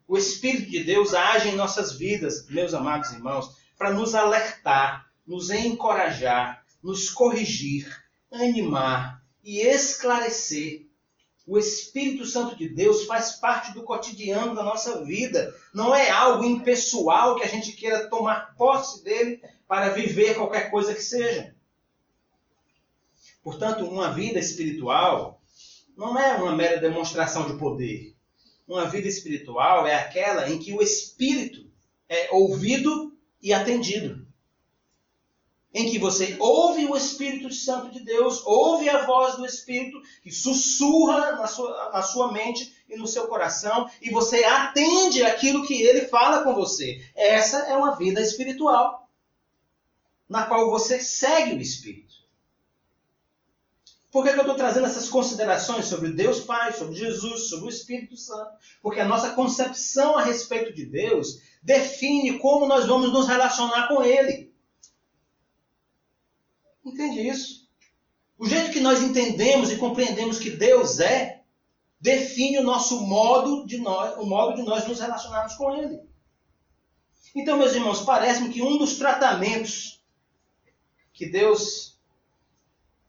O 0.08 0.18
Espírito 0.18 0.70
de 0.70 0.84
Deus 0.84 1.14
age 1.14 1.50
em 1.50 1.56
nossas 1.56 1.94
vidas, 1.94 2.48
meus 2.50 2.74
amados 2.74 3.12
irmãos, 3.12 3.56
para 3.78 3.92
nos 3.92 4.16
alertar, 4.16 5.12
nos 5.26 5.50
encorajar, 5.50 6.64
nos 6.82 7.10
corrigir, 7.10 8.04
animar 8.32 9.24
e 9.44 9.62
esclarecer. 9.62 10.88
O 11.48 11.58
Espírito 11.60 12.26
Santo 12.26 12.56
de 12.56 12.68
Deus 12.68 13.06
faz 13.06 13.34
parte 13.34 13.74
do 13.74 13.84
cotidiano 13.84 14.56
da 14.56 14.64
nossa 14.64 15.04
vida. 15.04 15.54
Não 15.74 15.94
é 15.94 16.10
algo 16.10 16.44
impessoal 16.44 17.36
que 17.36 17.44
a 17.44 17.48
gente 17.48 17.74
queira 17.74 18.10
tomar 18.10 18.56
posse 18.56 19.04
dele 19.04 19.42
para 19.68 19.90
viver 19.90 20.36
qualquer 20.36 20.72
coisa 20.72 20.94
que 20.94 21.02
seja. 21.02 21.55
Portanto, 23.46 23.86
uma 23.86 24.12
vida 24.12 24.40
espiritual 24.40 25.40
não 25.96 26.18
é 26.18 26.36
uma 26.36 26.56
mera 26.56 26.82
demonstração 26.82 27.46
de 27.46 27.60
poder. 27.60 28.16
Uma 28.68 28.86
vida 28.86 29.08
espiritual 29.08 29.86
é 29.86 29.94
aquela 29.94 30.50
em 30.50 30.58
que 30.58 30.74
o 30.74 30.82
espírito 30.82 31.72
é 32.10 32.30
ouvido 32.32 33.16
e 33.40 33.54
atendido. 33.54 34.26
Em 35.72 35.92
que 35.92 36.00
você 36.00 36.36
ouve 36.40 36.88
o 36.88 36.98
Espírito 36.98 37.54
Santo 37.54 37.92
de 37.92 38.00
Deus, 38.00 38.42
ouve 38.46 38.90
a 38.90 39.06
voz 39.06 39.36
do 39.36 39.46
Espírito 39.46 40.02
que 40.24 40.32
sussurra 40.32 41.34
na 41.34 41.46
sua, 41.46 41.92
na 41.92 42.02
sua 42.02 42.32
mente 42.32 42.74
e 42.90 42.96
no 42.96 43.06
seu 43.06 43.28
coração, 43.28 43.88
e 44.02 44.10
você 44.10 44.44
atende 44.44 45.22
aquilo 45.22 45.68
que 45.68 45.84
ele 45.84 46.08
fala 46.08 46.44
com 46.44 46.56
você. 46.56 47.06
Essa 47.14 47.60
é 47.68 47.76
uma 47.76 47.96
vida 47.96 48.22
espiritual, 48.22 49.08
na 50.28 50.48
qual 50.48 50.72
você 50.72 51.00
segue 51.00 51.56
o 51.56 51.62
Espírito. 51.62 52.05
Por 54.16 54.24
que, 54.24 54.32
que 54.32 54.38
eu 54.38 54.44
estou 54.44 54.56
trazendo 54.56 54.86
essas 54.86 55.10
considerações 55.10 55.88
sobre 55.88 56.10
Deus 56.10 56.40
Pai, 56.40 56.72
sobre 56.72 56.96
Jesus, 56.96 57.50
sobre 57.50 57.66
o 57.66 57.70
Espírito 57.70 58.16
Santo? 58.16 58.50
Porque 58.82 59.02
a 59.02 59.06
nossa 59.06 59.32
concepção 59.32 60.18
a 60.18 60.24
respeito 60.24 60.74
de 60.74 60.86
Deus 60.86 61.42
define 61.62 62.40
como 62.40 62.66
nós 62.66 62.86
vamos 62.86 63.12
nos 63.12 63.28
relacionar 63.28 63.90
com 63.90 64.02
Ele. 64.02 64.54
Entende 66.86 67.28
isso? 67.28 67.68
O 68.38 68.48
jeito 68.48 68.72
que 68.72 68.80
nós 68.80 69.02
entendemos 69.02 69.70
e 69.70 69.76
compreendemos 69.76 70.40
que 70.40 70.52
Deus 70.52 71.02
é 71.02 71.44
define 72.00 72.60
o 72.60 72.64
nosso 72.64 73.02
modo 73.02 73.66
de 73.66 73.80
nós, 73.80 74.18
o 74.18 74.26
modo 74.26 74.56
de 74.56 74.64
nós 74.64 74.88
nos 74.88 75.02
relacionarmos 75.02 75.56
com 75.56 75.76
Ele. 75.76 76.00
Então, 77.36 77.58
meus 77.58 77.76
irmãos, 77.76 78.00
parece-me 78.00 78.48
que 78.48 78.62
um 78.62 78.78
dos 78.78 78.96
tratamentos 78.96 80.02
que 81.12 81.26
Deus 81.26 81.95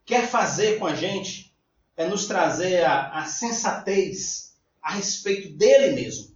quer 0.07 0.29
fazer 0.29 0.79
com 0.79 0.87
a 0.87 0.95
gente 0.95 1.53
é 1.97 2.07
nos 2.07 2.27
trazer 2.27 2.85
a, 2.85 3.19
a 3.19 3.25
sensatez 3.25 4.55
a 4.81 4.93
respeito 4.93 5.51
dele 5.51 5.97
mesmo. 5.97 6.35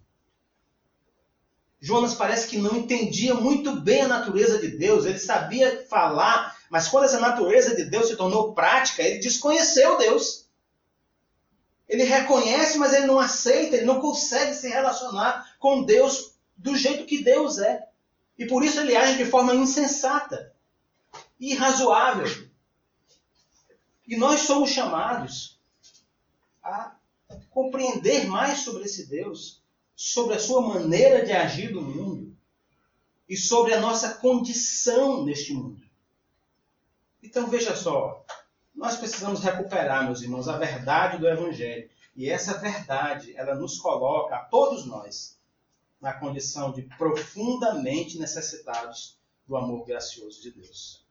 Jonas 1.80 2.14
parece 2.14 2.48
que 2.48 2.58
não 2.58 2.76
entendia 2.76 3.34
muito 3.34 3.80
bem 3.80 4.02
a 4.02 4.08
natureza 4.08 4.58
de 4.58 4.68
Deus, 4.76 5.06
ele 5.06 5.18
sabia 5.18 5.86
falar, 5.88 6.58
mas 6.68 6.88
quando 6.88 7.04
essa 7.04 7.20
natureza 7.20 7.74
de 7.74 7.84
Deus 7.84 8.08
se 8.08 8.16
tornou 8.16 8.52
prática, 8.52 9.02
ele 9.02 9.20
desconheceu 9.20 9.96
Deus. 9.96 10.46
Ele 11.88 12.04
reconhece, 12.04 12.76
mas 12.76 12.92
ele 12.92 13.06
não 13.06 13.18
aceita, 13.18 13.76
ele 13.76 13.86
não 13.86 14.00
consegue 14.00 14.54
se 14.54 14.68
relacionar 14.68 15.56
com 15.58 15.82
Deus 15.82 16.34
do 16.56 16.76
jeito 16.76 17.06
que 17.06 17.24
Deus 17.24 17.58
é. 17.58 17.88
E 18.38 18.46
por 18.46 18.62
isso 18.62 18.80
ele 18.80 18.96
age 18.96 19.16
de 19.16 19.24
forma 19.24 19.54
insensata, 19.54 20.52
irrazoável. 21.38 22.49
E 24.06 24.16
nós 24.16 24.40
somos 24.40 24.70
chamados 24.70 25.58
a 26.62 26.96
compreender 27.50 28.26
mais 28.26 28.60
sobre 28.60 28.84
esse 28.84 29.06
Deus, 29.06 29.62
sobre 29.94 30.34
a 30.34 30.40
sua 30.40 30.60
maneira 30.60 31.24
de 31.24 31.32
agir 31.32 31.70
no 31.70 31.82
mundo 31.82 32.36
e 33.28 33.36
sobre 33.36 33.72
a 33.72 33.80
nossa 33.80 34.14
condição 34.14 35.24
neste 35.24 35.52
mundo. 35.52 35.80
Então 37.22 37.46
veja 37.46 37.76
só, 37.76 38.24
nós 38.74 38.96
precisamos 38.96 39.40
recuperar, 39.40 40.04
meus 40.04 40.22
irmãos, 40.22 40.48
a 40.48 40.56
verdade 40.56 41.18
do 41.18 41.28
Evangelho. 41.28 41.88
E 42.16 42.28
essa 42.28 42.58
verdade, 42.58 43.36
ela 43.36 43.54
nos 43.54 43.78
coloca, 43.78 44.34
a 44.34 44.44
todos 44.44 44.86
nós, 44.86 45.38
na 46.00 46.12
condição 46.12 46.72
de 46.72 46.82
profundamente 46.96 48.18
necessitados 48.18 49.18
do 49.46 49.56
amor 49.56 49.84
gracioso 49.84 50.40
de 50.42 50.50
Deus. 50.50 51.04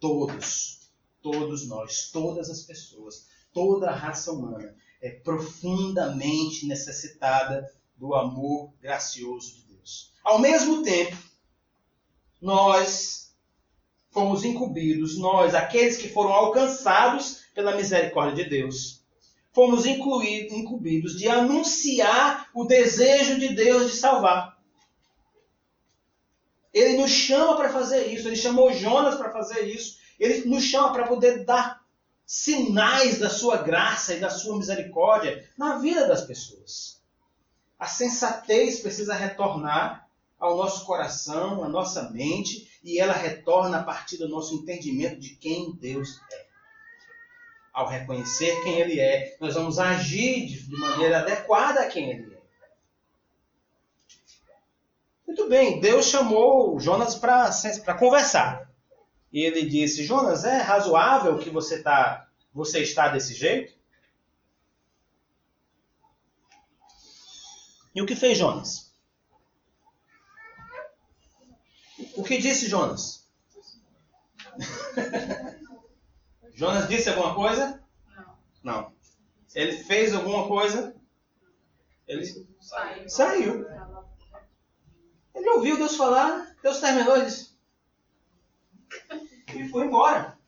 Todos, 0.00 0.83
todos 1.24 1.66
nós, 1.66 2.10
todas 2.12 2.50
as 2.50 2.60
pessoas, 2.60 3.26
toda 3.50 3.88
a 3.88 3.96
raça 3.96 4.30
humana 4.30 4.76
é 5.00 5.08
profundamente 5.08 6.66
necessitada 6.66 7.66
do 7.96 8.14
amor 8.14 8.74
gracioso 8.78 9.54
de 9.54 9.62
Deus. 9.74 10.12
Ao 10.22 10.38
mesmo 10.38 10.82
tempo, 10.82 11.16
nós 12.42 13.34
fomos 14.10 14.44
incumbidos, 14.44 15.16
nós, 15.18 15.54
aqueles 15.54 15.96
que 15.96 16.10
foram 16.10 16.30
alcançados 16.30 17.44
pela 17.54 17.74
misericórdia 17.74 18.44
de 18.44 18.50
Deus, 18.50 19.02
fomos 19.50 19.86
incumbidos 19.86 21.16
de 21.16 21.26
anunciar 21.26 22.50
o 22.52 22.66
desejo 22.66 23.38
de 23.38 23.54
Deus 23.54 23.90
de 23.90 23.96
salvar. 23.96 24.58
Ele 26.70 26.98
nos 26.98 27.10
chama 27.10 27.56
para 27.56 27.72
fazer 27.72 28.08
isso, 28.08 28.28
ele 28.28 28.36
chamou 28.36 28.74
Jonas 28.74 29.14
para 29.14 29.32
fazer 29.32 29.62
isso, 29.62 30.03
ele 30.18 30.48
nos 30.48 30.62
chama 30.62 30.92
para 30.92 31.06
poder 31.06 31.44
dar 31.44 31.82
sinais 32.26 33.18
da 33.18 33.28
sua 33.28 33.58
graça 33.58 34.14
e 34.14 34.20
da 34.20 34.30
sua 34.30 34.56
misericórdia 34.56 35.48
na 35.58 35.78
vida 35.78 36.06
das 36.06 36.22
pessoas. 36.22 37.02
A 37.78 37.86
sensatez 37.86 38.80
precisa 38.80 39.14
retornar 39.14 40.08
ao 40.38 40.56
nosso 40.56 40.84
coração, 40.84 41.62
à 41.64 41.68
nossa 41.68 42.10
mente, 42.10 42.70
e 42.82 42.98
ela 42.98 43.12
retorna 43.12 43.78
a 43.78 43.82
partir 43.82 44.16
do 44.18 44.28
nosso 44.28 44.54
entendimento 44.54 45.18
de 45.18 45.36
quem 45.36 45.72
Deus 45.72 46.20
é. 46.32 46.46
Ao 47.72 47.88
reconhecer 47.88 48.62
quem 48.62 48.78
Ele 48.78 49.00
é, 49.00 49.36
nós 49.40 49.54
vamos 49.54 49.78
agir 49.78 50.46
de 50.46 50.70
maneira 50.76 51.20
adequada 51.20 51.80
a 51.80 51.88
quem 51.88 52.10
Ele 52.10 52.34
é. 52.34 52.38
Muito 55.26 55.48
bem, 55.48 55.80
Deus 55.80 56.06
chamou 56.06 56.78
Jonas 56.78 57.16
para 57.16 57.98
conversar. 57.98 58.70
E 59.34 59.40
ele 59.40 59.68
disse: 59.68 60.04
Jonas, 60.04 60.44
é 60.44 60.58
razoável 60.58 61.36
que 61.40 61.50
você, 61.50 61.82
tá, 61.82 62.30
você 62.52 62.82
está 62.82 63.08
desse 63.08 63.34
jeito? 63.34 63.74
E 67.92 68.00
o 68.00 68.06
que 68.06 68.14
fez 68.14 68.38
Jonas? 68.38 68.94
O 72.14 72.22
que 72.22 72.38
disse 72.38 72.68
Jonas? 72.68 73.28
Jonas 76.54 76.88
disse 76.88 77.08
alguma 77.08 77.34
coisa? 77.34 77.82
Não. 78.62 78.94
Ele 79.52 79.72
fez 79.82 80.14
alguma 80.14 80.46
coisa? 80.46 80.94
Ele 82.06 82.24
saiu. 82.60 83.08
saiu. 83.08 83.66
Ele 85.34 85.50
ouviu 85.50 85.76
Deus 85.76 85.96
falar, 85.96 86.56
Deus 86.62 86.78
terminou 86.78 87.16
e 87.16 87.24
disse. 87.24 87.53
E 89.54 89.68
foi 89.68 89.86
embora. 89.86 90.38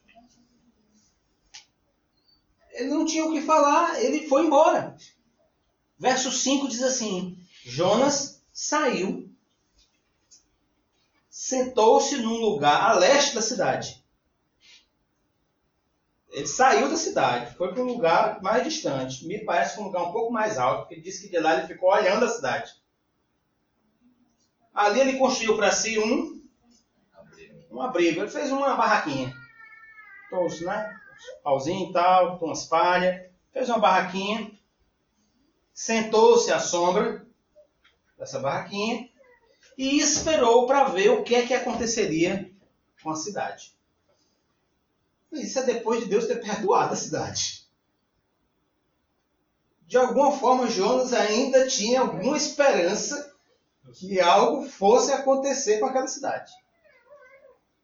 Ele 2.73 2.91
não 2.91 3.07
tinha 3.07 3.25
o 3.25 3.33
que 3.33 3.41
falar, 3.43 4.03
ele 4.03 4.29
foi 4.29 4.45
embora. 4.45 4.97
Verso 5.99 6.31
5 6.31 6.69
diz 6.69 6.83
assim: 6.83 7.39
Jonas 7.65 8.43
saiu 8.53 9.27
sentou-se 11.37 12.17
num 12.17 12.39
lugar 12.39 12.91
a 12.91 12.95
leste 12.95 13.35
da 13.35 13.43
cidade. 13.43 14.03
Ele 16.31 16.47
saiu 16.47 16.89
da 16.89 16.97
cidade, 16.97 17.55
foi 17.55 17.73
para 17.73 17.83
um 17.83 17.87
lugar 17.87 18.43
mais 18.43 18.65
distante. 18.65 19.27
Me 19.27 19.45
parece 19.45 19.79
um 19.79 19.85
lugar 19.85 20.03
um 20.03 20.13
pouco 20.13 20.33
mais 20.33 20.59
alto, 20.59 20.89
porque 20.89 21.01
disse 21.01 21.23
que 21.23 21.29
de 21.29 21.39
lá 21.39 21.59
ele 21.59 21.67
ficou 21.67 21.91
olhando 21.91 22.25
a 22.25 22.29
cidade. 22.29 22.73
Ali 24.75 25.01
ele 25.01 25.19
construiu 25.19 25.57
para 25.57 25.71
si 25.71 25.99
um, 25.99 26.36
um 27.77 27.83
abrigo. 27.83 28.21
Ele 28.21 28.31
fez 28.31 28.51
uma 28.51 28.75
barraquinha. 28.77 29.35
Trouxe, 30.29 30.65
né? 30.65 30.99
Pauzinho 31.43 31.91
e 31.91 31.93
tal, 31.93 32.39
com 32.39 32.47
umas 32.47 32.65
palhas. 32.65 33.31
Fez 33.53 33.69
uma 33.69 33.79
barraquinha. 33.79 34.51
Sentou-se 35.73 36.51
à 36.53 36.59
sombra 36.59 37.27
dessa 38.19 38.39
barraquinha 38.39 39.09
e 39.77 39.99
esperou 39.99 40.67
para 40.67 40.85
ver 40.85 41.11
o 41.11 41.23
que 41.23 41.35
é 41.35 41.47
que 41.47 41.53
aconteceria 41.53 42.51
com 43.03 43.11
a 43.11 43.17
cidade. 43.17 43.75
Isso 45.31 45.59
é 45.59 45.63
depois 45.65 46.01
de 46.01 46.07
Deus 46.07 46.27
ter 46.27 46.41
perdoado 46.41 46.95
a 46.95 46.97
cidade. 46.97 47.67
De 49.87 49.99
alguma 49.99 50.33
forma, 50.33 50.69
Jonas 50.69 51.13
ainda 51.13 51.67
tinha 51.67 52.01
alguma 52.01 52.37
esperança 52.37 53.35
que 53.95 54.19
algo 54.19 54.69
fosse 54.69 55.13
acontecer 55.13 55.79
com 55.79 55.87
aquela 55.87 56.09
cidade. 56.09 56.53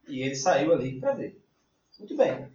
E 0.09 0.23
ele 0.23 0.35
saiu 0.35 0.73
ali 0.73 0.99
para 1.01 1.13
ver. 1.13 1.41
Muito 1.99 2.17
bem. 2.17 2.51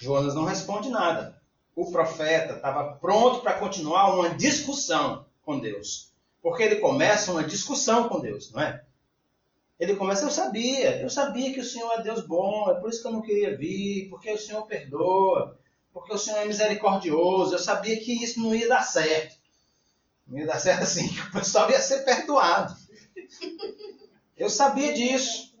Jonas 0.00 0.34
não 0.34 0.44
responde 0.44 0.88
nada. 0.88 1.40
O 1.74 1.90
profeta 1.90 2.54
estava 2.54 2.96
pronto 2.96 3.40
para 3.40 3.58
continuar 3.58 4.14
uma 4.14 4.30
discussão 4.30 5.26
com 5.42 5.58
Deus. 5.58 6.12
Porque 6.42 6.62
ele 6.62 6.76
começa 6.76 7.32
uma 7.32 7.42
discussão 7.42 8.08
com 8.08 8.20
Deus, 8.20 8.52
não 8.52 8.60
é? 8.60 8.84
Ele 9.78 9.96
começa, 9.96 10.24
eu 10.24 10.30
sabia, 10.30 11.00
eu 11.00 11.10
sabia 11.10 11.52
que 11.52 11.60
o 11.60 11.64
Senhor 11.64 11.90
é 11.94 12.02
Deus 12.02 12.26
bom, 12.26 12.70
é 12.70 12.74
por 12.74 12.90
isso 12.90 13.02
que 13.02 13.08
eu 13.08 13.12
não 13.12 13.22
queria 13.22 13.56
vir, 13.56 14.08
porque 14.08 14.30
o 14.30 14.38
Senhor 14.38 14.62
perdoa, 14.66 15.58
porque 15.92 16.14
o 16.14 16.18
Senhor 16.18 16.38
é 16.38 16.44
misericordioso, 16.44 17.54
eu 17.54 17.58
sabia 17.58 17.98
que 17.98 18.12
isso 18.22 18.40
não 18.40 18.54
ia 18.54 18.68
dar 18.68 18.82
certo. 18.82 19.36
Não 20.26 20.38
ia 20.38 20.46
dar 20.46 20.60
certo 20.60 20.82
assim, 20.82 21.08
que 21.08 21.20
o 21.28 21.32
pessoal 21.32 21.70
ia 21.70 21.80
ser 21.80 22.04
perdoado. 22.04 22.74
Eu 24.36 24.50
sabia 24.50 24.92
disso. 24.92 25.54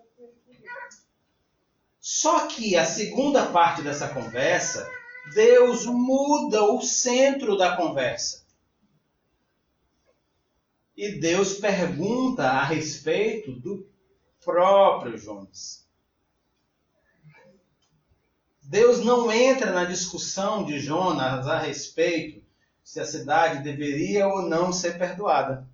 Só 2.00 2.46
que 2.48 2.76
a 2.76 2.84
segunda 2.84 3.46
parte 3.46 3.82
dessa 3.82 4.08
conversa, 4.08 4.90
Deus 5.34 5.86
muda 5.86 6.62
o 6.64 6.82
centro 6.82 7.56
da 7.56 7.76
conversa. 7.76 8.44
E 10.96 11.18
Deus 11.18 11.54
pergunta 11.54 12.44
a 12.44 12.62
respeito 12.62 13.52
do 13.52 13.88
próprio 14.44 15.16
Jonas. 15.16 15.84
Deus 18.62 19.04
não 19.04 19.30
entra 19.30 19.72
na 19.72 19.84
discussão 19.84 20.64
de 20.64 20.78
Jonas 20.78 21.46
a 21.46 21.58
respeito 21.58 22.42
se 22.82 23.00
a 23.00 23.04
cidade 23.04 23.62
deveria 23.62 24.26
ou 24.26 24.42
não 24.42 24.72
ser 24.72 24.98
perdoada. 24.98 25.66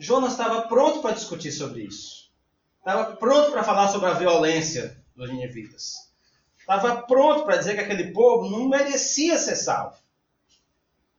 Jonas 0.00 0.32
estava 0.32 0.66
pronto 0.66 1.02
para 1.02 1.14
discutir 1.14 1.52
sobre 1.52 1.82
isso. 1.82 2.32
Estava 2.78 3.16
pronto 3.16 3.52
para 3.52 3.62
falar 3.62 3.88
sobre 3.88 4.08
a 4.08 4.14
violência 4.14 4.98
dos 5.14 5.28
ninivitas. 5.28 6.10
Estava 6.58 7.02
pronto 7.02 7.44
para 7.44 7.58
dizer 7.58 7.74
que 7.74 7.80
aquele 7.80 8.10
povo 8.10 8.48
não 8.48 8.66
merecia 8.66 9.36
ser 9.36 9.56
salvo. 9.56 10.00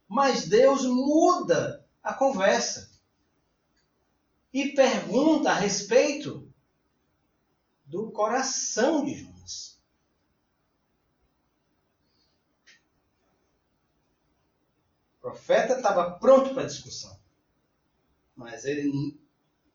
Mas 0.08 0.48
Deus 0.48 0.84
muda 0.84 1.86
a 2.02 2.12
conversa 2.12 2.90
e 4.52 4.70
pergunta 4.70 5.52
a 5.52 5.54
respeito 5.54 6.52
do 7.86 8.12
coração 8.12 9.06
de 9.06 9.14
Jonas. 9.14 9.80
O 15.18 15.22
profeta 15.22 15.74
estava 15.74 16.18
pronto 16.18 16.56
para 16.56 16.64
a 16.64 16.68
discussão, 16.68 17.21
mas 18.42 18.66
ele 18.66 19.18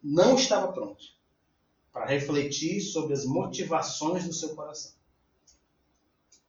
não 0.02 0.34
estava 0.34 0.72
pronto 0.72 1.02
para 1.92 2.06
refletir 2.06 2.80
sobre 2.82 3.14
as 3.14 3.24
motivações 3.24 4.26
do 4.26 4.32
seu 4.32 4.54
coração. 4.54 4.92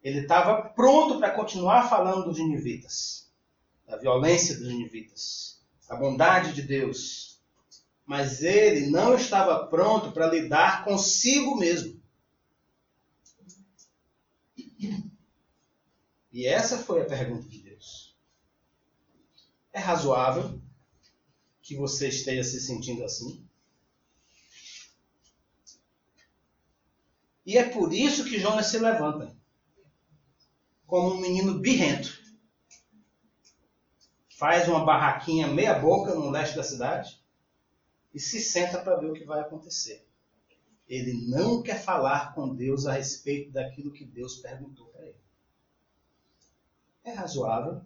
Ele 0.03 0.19
estava 0.19 0.69
pronto 0.69 1.17
para 1.19 1.31
continuar 1.31 1.89
falando 1.89 2.25
dos 2.25 2.37
ninivitas 2.37 3.27
da 3.87 3.95
violência 3.95 4.57
dos 4.57 4.67
ninivitas, 4.67 5.61
da 5.87 5.95
bondade 5.95 6.53
de 6.53 6.61
Deus. 6.61 7.39
Mas 8.05 8.43
ele 8.43 8.87
não 8.87 9.15
estava 9.15 9.65
pronto 9.67 10.11
para 10.11 10.27
lidar 10.27 10.83
consigo 10.83 11.57
mesmo. 11.57 11.97
E 16.31 16.45
essa 16.45 16.77
foi 16.77 17.01
a 17.01 17.05
pergunta 17.05 17.47
de 17.47 17.59
Deus. 17.59 18.15
É 19.71 19.79
razoável 19.79 20.61
que 21.67 21.75
você 21.75 22.07
esteja 22.07 22.45
se 22.45 22.61
sentindo 22.61 23.03
assim? 23.03 23.45
E 27.45 27.57
é 27.57 27.67
por 27.67 27.91
isso 27.91 28.23
que 28.23 28.39
Jonas 28.39 28.67
se 28.67 28.79
levanta 28.79 29.35
como 30.85 31.09
um 31.09 31.19
menino 31.19 31.59
birrento 31.59 32.25
faz 34.37 34.69
uma 34.69 34.85
barraquinha 34.85 35.47
meia 35.47 35.77
boca 35.77 36.15
no 36.15 36.29
leste 36.29 36.55
da 36.55 36.63
cidade 36.63 37.21
e 38.13 38.19
se 38.19 38.39
senta 38.39 38.81
para 38.81 38.95
ver 38.95 39.11
o 39.11 39.13
que 39.13 39.25
vai 39.25 39.41
acontecer. 39.41 40.07
Ele 40.87 41.27
não 41.27 41.61
quer 41.61 41.83
falar 41.83 42.33
com 42.33 42.55
Deus 42.55 42.85
a 42.85 42.93
respeito 42.93 43.51
daquilo 43.51 43.91
que 43.91 44.05
Deus 44.05 44.37
perguntou 44.37 44.87
para 44.87 45.05
ele. 45.05 45.19
É 47.03 47.11
razoável 47.11 47.83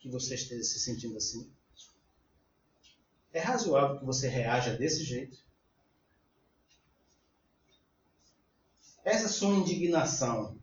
que 0.00 0.08
você 0.08 0.34
esteja 0.34 0.64
se 0.64 0.80
sentindo 0.80 1.16
assim? 1.16 1.52
É 3.32 3.40
razoável 3.40 3.98
que 3.98 4.04
você 4.04 4.28
reaja 4.28 4.76
desse 4.76 5.04
jeito? 5.04 5.38
Essa 9.04 9.28
sua 9.28 9.54
indignação 9.54 10.58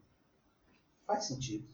faz 1.05 1.25
sentido? 1.25 1.67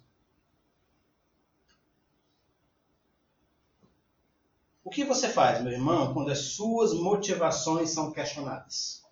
O 4.83 4.89
que 4.89 5.03
você 5.03 5.29
faz, 5.29 5.63
meu 5.63 5.71
irmão, 5.71 6.13
quando 6.13 6.29
as 6.29 6.39
suas 6.39 6.93
motivações 6.93 7.89
são 7.89 8.11
questionadas? 8.11 9.03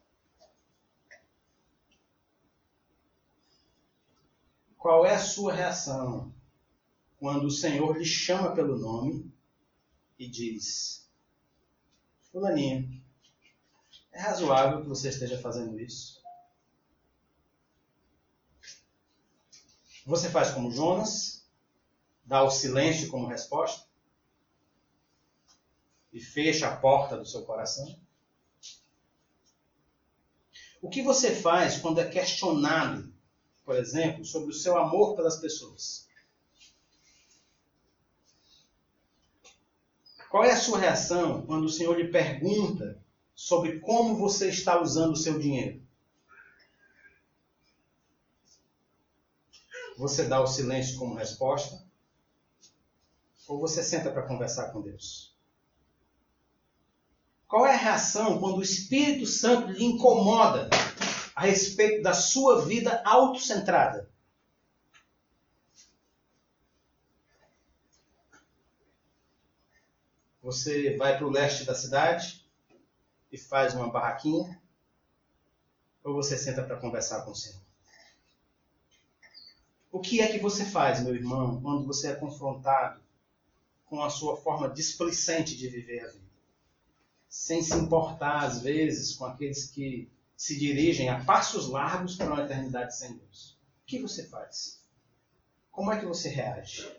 Qual 4.77 5.05
é 5.05 5.15
a 5.15 5.19
sua 5.19 5.53
reação 5.53 6.33
quando 7.19 7.45
o 7.45 7.51
Senhor 7.51 7.97
lhe 7.97 8.05
chama 8.05 8.53
pelo 8.53 8.77
nome 8.77 9.31
e 10.17 10.27
diz: 10.27 11.00
Fulaninho, 12.31 13.01
é 14.13 14.19
razoável 14.21 14.81
que 14.81 14.87
você 14.87 15.09
esteja 15.09 15.37
fazendo 15.39 15.77
isso? 15.79 16.21
Você 20.05 20.29
faz 20.29 20.51
como 20.51 20.71
Jonas, 20.71 21.45
dá 22.23 22.41
o 22.41 22.49
silêncio 22.49 23.09
como 23.09 23.27
resposta 23.27 23.85
e 26.11 26.19
fecha 26.21 26.67
a 26.67 26.75
porta 26.75 27.17
do 27.17 27.25
seu 27.25 27.43
coração? 27.43 27.99
O 30.81 30.89
que 30.89 31.01
você 31.01 31.35
faz 31.35 31.77
quando 31.77 31.99
é 31.99 32.09
questionado, 32.09 33.13
por 33.63 33.75
exemplo, 33.75 34.25
sobre 34.25 34.49
o 34.49 34.53
seu 34.53 34.77
amor 34.77 35.15
pelas 35.15 35.37
pessoas? 35.37 36.07
Qual 40.31 40.45
é 40.45 40.51
a 40.53 40.57
sua 40.57 40.79
reação 40.79 41.45
quando 41.45 41.65
o 41.65 41.69
Senhor 41.69 41.93
lhe 41.99 42.07
pergunta 42.07 42.97
sobre 43.35 43.81
como 43.81 44.15
você 44.15 44.47
está 44.47 44.81
usando 44.81 45.11
o 45.11 45.17
seu 45.17 45.37
dinheiro? 45.37 45.81
Você 49.97 50.23
dá 50.23 50.39
o 50.39 50.47
silêncio 50.47 50.97
como 50.97 51.15
resposta? 51.15 51.83
Ou 53.45 53.59
você 53.59 53.83
senta 53.83 54.09
para 54.09 54.25
conversar 54.25 54.71
com 54.71 54.81
Deus? 54.81 55.35
Qual 57.45 57.65
é 57.65 57.73
a 57.73 57.77
reação 57.77 58.39
quando 58.39 58.59
o 58.59 58.63
Espírito 58.63 59.25
Santo 59.25 59.73
lhe 59.73 59.83
incomoda 59.83 60.69
a 61.35 61.41
respeito 61.41 62.01
da 62.01 62.13
sua 62.13 62.65
vida 62.65 63.03
autocentrada? 63.03 64.09
Você 70.51 70.97
vai 70.97 71.17
para 71.17 71.25
o 71.25 71.29
leste 71.29 71.63
da 71.63 71.73
cidade 71.73 72.45
e 73.31 73.37
faz 73.37 73.73
uma 73.73 73.89
barraquinha? 73.89 74.61
Ou 76.03 76.13
você 76.13 76.37
senta 76.37 76.61
para 76.61 76.75
conversar 76.75 77.21
com 77.21 77.31
o 77.31 77.35
Senhor? 77.35 77.61
O 79.89 80.01
que 80.01 80.19
é 80.19 80.29
que 80.29 80.39
você 80.39 80.65
faz, 80.65 81.01
meu 81.01 81.15
irmão, 81.15 81.61
quando 81.61 81.85
você 81.85 82.09
é 82.09 82.15
confrontado 82.15 83.01
com 83.85 84.03
a 84.03 84.09
sua 84.09 84.35
forma 84.35 84.67
displicente 84.67 85.55
de 85.55 85.69
viver 85.69 86.01
a 86.01 86.07
vida? 86.07 86.31
Sem 87.29 87.61
se 87.61 87.73
importar, 87.73 88.43
às 88.43 88.61
vezes, 88.61 89.15
com 89.15 89.23
aqueles 89.23 89.69
que 89.69 90.11
se 90.35 90.59
dirigem 90.59 91.07
a 91.07 91.23
passos 91.23 91.69
largos 91.69 92.17
para 92.17 92.27
uma 92.27 92.43
eternidade 92.43 92.97
sem 92.97 93.15
Deus. 93.15 93.57
O 93.83 93.85
que 93.85 93.99
você 93.99 94.27
faz? 94.27 94.81
Como 95.71 95.93
é 95.93 95.97
que 95.97 96.05
você 96.05 96.27
reage? 96.27 96.91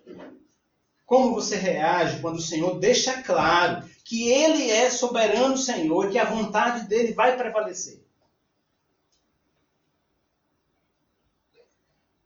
Como 1.04 1.34
você 1.34 1.56
reage 1.56 2.20
quando 2.20 2.36
o 2.36 2.42
Senhor 2.42 2.78
deixa 2.78 3.22
claro 3.22 3.86
que 4.04 4.28
Ele 4.30 4.70
é 4.70 4.90
soberano 4.90 5.56
Senhor 5.56 6.08
e 6.08 6.12
que 6.12 6.18
a 6.18 6.24
vontade 6.24 6.86
dele 6.88 7.12
vai 7.12 7.36
prevalecer? 7.36 8.02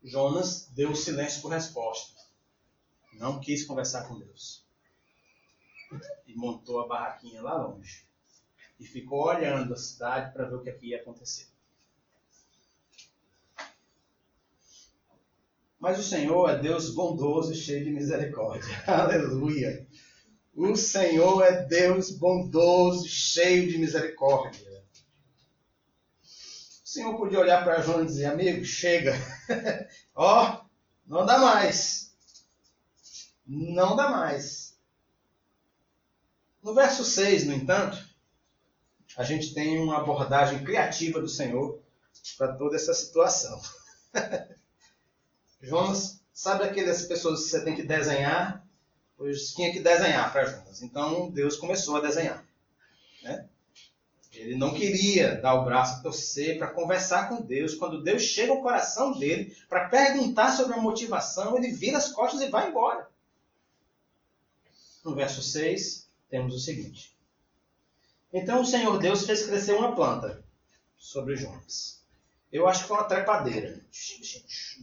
Jonas 0.03 0.69
deu 0.69 0.95
silêncio 0.95 1.41
por 1.41 1.51
resposta. 1.51 2.17
Não 3.13 3.39
quis 3.39 3.65
conversar 3.65 4.07
com 4.07 4.17
Deus. 4.17 4.65
E 6.25 6.35
montou 6.35 6.79
a 6.81 6.87
barraquinha 6.87 7.41
lá 7.41 7.57
longe. 7.57 8.05
E 8.79 8.85
ficou 8.85 9.25
olhando 9.25 9.73
a 9.73 9.77
cidade 9.77 10.31
para 10.33 10.45
ver 10.45 10.55
o 10.55 10.61
que 10.61 10.69
aqui 10.69 10.87
ia 10.89 11.01
acontecer. 11.01 11.47
Mas 15.79 15.99
o 15.99 16.03
Senhor 16.03 16.49
é 16.49 16.57
Deus 16.57 16.93
bondoso 16.93 17.53
e 17.53 17.55
cheio 17.55 17.83
de 17.83 17.91
misericórdia. 17.91 18.67
Aleluia. 18.87 19.87
O 20.55 20.75
Senhor 20.75 21.43
é 21.43 21.63
Deus 21.65 22.09
bondoso 22.09 23.05
e 23.05 23.09
cheio 23.09 23.69
de 23.69 23.77
misericórdia. 23.77 24.65
O 26.83 26.89
Senhor 26.89 27.15
podia 27.15 27.39
olhar 27.39 27.63
para 27.63 27.81
João 27.81 28.01
e 28.01 28.07
dizer: 28.07 28.25
Amigo, 28.25 28.65
chega. 28.65 29.13
Ó, 30.15 30.63
oh, 30.63 30.65
não 31.05 31.25
dá 31.27 31.37
mais. 31.37 32.17
Não 33.45 33.95
dá 33.95 34.09
mais. 34.09 34.75
No 36.63 36.73
verso 36.73 37.05
6, 37.05 37.45
no 37.45 37.53
entanto, 37.53 38.03
a 39.15 39.23
gente 39.23 39.53
tem 39.53 39.77
uma 39.77 39.99
abordagem 39.99 40.63
criativa 40.63 41.21
do 41.21 41.29
Senhor 41.29 41.81
para 42.35 42.53
toda 42.53 42.75
essa 42.75 42.93
situação. 42.95 43.61
Jonas, 45.61 46.21
sabe 46.33 46.63
aquelas 46.63 47.03
pessoas 47.03 47.43
que 47.43 47.49
você 47.49 47.63
tem 47.63 47.75
que 47.75 47.83
desenhar? 47.83 48.65
Pois 49.17 49.53
tinha 49.53 49.71
que 49.71 49.79
desenhar 49.79 50.31
para 50.31 50.45
Jonas. 50.45 50.81
Então 50.81 51.31
Deus 51.31 51.57
começou 51.57 51.95
a 51.97 52.01
desenhar. 52.01 52.45
Né? 53.23 53.47
Ele 54.33 54.55
não 54.55 54.73
queria 54.73 55.41
dar 55.41 55.55
o 55.55 55.65
braço 55.65 55.95
a 55.95 56.03
torcer 56.03 56.59
para 56.59 56.67
conversar 56.67 57.27
com 57.27 57.41
Deus. 57.41 57.73
Quando 57.73 58.03
Deus 58.03 58.21
chega 58.21 58.51
ao 58.51 58.61
coração 58.61 59.17
dele 59.17 59.55
para 59.67 59.89
perguntar 59.89 60.51
sobre 60.51 60.73
a 60.73 60.81
motivação, 60.81 61.57
ele 61.57 61.71
vira 61.71 61.97
as 61.97 62.11
costas 62.11 62.41
e 62.41 62.49
vai 62.49 62.69
embora. 62.69 63.09
No 65.03 65.15
verso 65.15 65.41
6, 65.41 66.07
temos 66.29 66.53
o 66.53 66.59
seguinte: 66.59 67.17
Então 68.31 68.61
o 68.61 68.65
Senhor 68.65 68.99
Deus 68.99 69.25
fez 69.25 69.43
crescer 69.43 69.73
uma 69.73 69.95
planta 69.95 70.43
sobre 70.95 71.35
Jonas 71.35 71.96
eu 72.51 72.67
acho 72.67 72.81
que 72.81 72.87
foi 72.87 72.97
uma 72.97 73.07
trepadeira. 73.07 73.79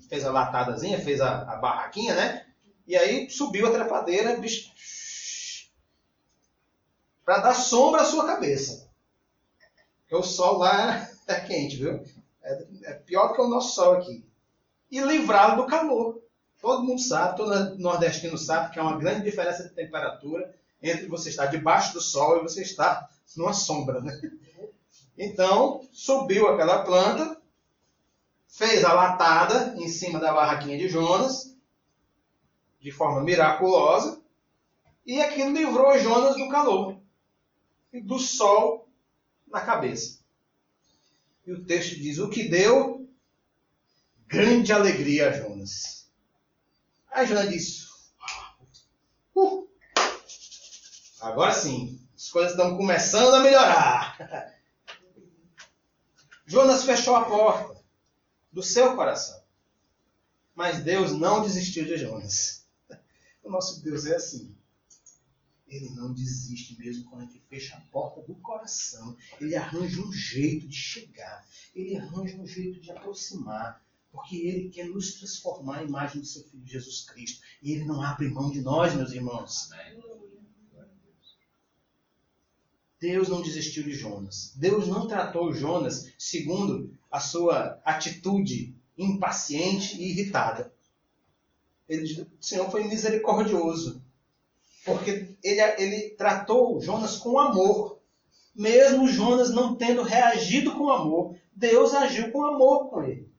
Fez 0.09 0.25
a 0.25 0.31
latadazinha, 0.31 1.01
fez 1.01 1.21
a, 1.21 1.43
a 1.43 1.57
barraquinha, 1.57 2.15
né? 2.15 2.47
E 2.87 2.97
aí 2.97 3.31
subiu 3.31 3.67
a 3.67 3.73
trepadeira, 3.73 4.39
para 7.25 7.39
dar 7.39 7.55
sombra 7.55 8.03
à 8.03 8.05
sua 8.05 8.27
cabeça. 8.27 8.91
Porque 10.03 10.15
o 10.15 10.23
sol 10.23 10.59
lá 10.59 11.09
é 11.27 11.41
quente, 11.41 11.77
viu? 11.77 12.05
É, 12.43 12.67
é 12.85 12.93
pior 12.93 13.29
do 13.29 13.35
que 13.35 13.41
o 13.41 13.49
nosso 13.49 13.75
sol 13.75 13.95
aqui. 13.95 14.25
E 14.91 15.01
livrá-lo 15.01 15.63
do 15.63 15.69
calor. 15.69 16.23
Todo 16.61 16.85
mundo 16.85 17.01
sabe, 17.01 17.37
todo 17.37 17.79
nordestino 17.79 18.37
sabe 18.37 18.73
que 18.73 18.79
há 18.79 18.83
uma 18.83 18.99
grande 18.99 19.23
diferença 19.23 19.63
de 19.65 19.71
temperatura 19.71 20.55
entre 20.83 21.07
você 21.07 21.31
estar 21.31 21.47
debaixo 21.47 21.95
do 21.95 22.01
sol 22.01 22.39
e 22.39 22.43
você 22.43 22.63
estar 22.63 23.11
numa 23.37 23.55
sombra, 23.55 24.01
né? 24.01 24.21
Então, 25.17 25.87
subiu 25.93 26.49
aquela 26.49 26.83
planta, 26.83 27.41
fez 28.55 28.85
a 28.85 28.93
latada 28.93 29.75
em 29.77 29.89
cima 29.89 30.21
da 30.21 30.33
barraquinha 30.33 30.79
de 30.79 30.89
Jonas, 30.89 31.57
de 32.81 32.93
forma 32.93 33.21
miraculosa, 33.21 34.23
e 35.05 35.21
aquilo 35.21 35.51
livrou 35.51 35.99
Jonas 35.99 36.37
do 36.37 36.49
calor 36.49 37.01
e 37.93 38.01
do 38.01 38.19
sol 38.19 38.89
na 39.49 39.61
cabeça. 39.61 40.21
E 41.45 41.53
o 41.53 41.65
texto 41.65 41.97
diz: 41.97 42.19
o 42.19 42.31
que 42.31 42.49
deu 42.49 43.09
grande 44.29 44.73
alegria 44.73 45.31
a 45.31 45.33
Jonas. 45.33 46.09
Aí 47.11 47.27
Jonas 47.27 47.51
disse: 47.51 47.89
uh, 49.35 49.69
agora 51.21 51.53
sim, 51.53 52.01
as 52.15 52.31
coisas 52.31 52.53
estão 52.53 52.77
começando 52.77 53.35
a 53.35 53.41
melhorar. 53.41 54.55
Jonas 56.47 56.85
fechou 56.85 57.17
a 57.17 57.25
porta 57.25 57.84
do 58.55 58.63
seu 58.63 58.95
coração. 58.95 59.43
Mas 60.55 60.83
Deus 60.85 61.13
não 61.13 61.43
desistiu 61.43 61.85
de 61.85 61.99
Jonas. 61.99 62.65
O 63.43 63.51
nosso 63.51 63.83
Deus 63.83 64.07
é 64.07 64.17
assim. 64.17 64.57
Ele 65.69 65.91
não 65.91 66.15
desiste 66.15 66.79
mesmo 66.79 67.05
quando 67.05 67.23
a 67.23 67.25
gente 67.27 67.43
fecha 67.51 67.77
a 67.77 67.81
porta 67.93 68.23
do 68.23 68.35
coração. 68.37 69.15
Ele 69.39 69.55
arranja 69.55 70.01
um 70.01 70.11
jeito 70.11 70.67
de 70.67 70.77
chegar. 70.77 71.47
Ele 71.75 71.95
arranja 71.95 72.39
um 72.39 72.47
jeito 72.47 72.81
de 72.81 72.91
aproximar. 72.91 73.85
Porque 74.11 74.37
Ele 74.37 74.71
quer 74.71 74.87
nos 74.87 75.15
transformar 75.15 75.81
à 75.81 75.85
imagem 75.85 76.23
do 76.23 76.27
seu 76.27 76.43
Filho 76.45 76.65
Jesus 76.65 77.03
Cristo. 77.03 77.43
E 77.63 77.73
Ele 77.73 77.85
não 77.85 78.01
abre 78.01 78.31
mão 78.31 78.51
de 78.51 78.63
nós, 78.63 78.95
meus 78.95 79.13
irmãos. 79.13 79.69
Deus 82.99 83.29
não 83.29 83.43
desistiu 83.43 83.83
de 83.83 83.93
Jonas. 83.93 84.55
Deus 84.57 84.89
não 84.89 85.07
tratou 85.07 85.53
Jonas 85.53 86.11
segundo 86.17 86.97
a 87.15 87.21
sua 87.21 87.81
atitude 87.85 88.75
impaciente 88.99 89.97
e 90.03 90.11
irritada. 90.11 90.73
Ele, 91.89 92.23
o 92.23 92.45
Senhor 92.45 92.69
foi 92.69 92.83
misericordioso. 92.83 94.03
Porque 94.85 95.29
ele, 95.41 95.61
ele 95.79 96.11
tratou 96.19 96.81
Jonas 96.81 97.17
com 97.17 97.39
amor. 97.39 98.01
Mesmo 98.53 99.07
Jonas 99.07 99.51
não 99.51 99.77
tendo 99.77 100.03
reagido 100.03 100.73
com 100.73 100.91
amor, 100.91 101.37
Deus 101.55 101.95
agiu 101.95 102.33
com 102.33 102.45
amor 102.45 102.91
com 102.91 103.05
ele. 103.05 103.31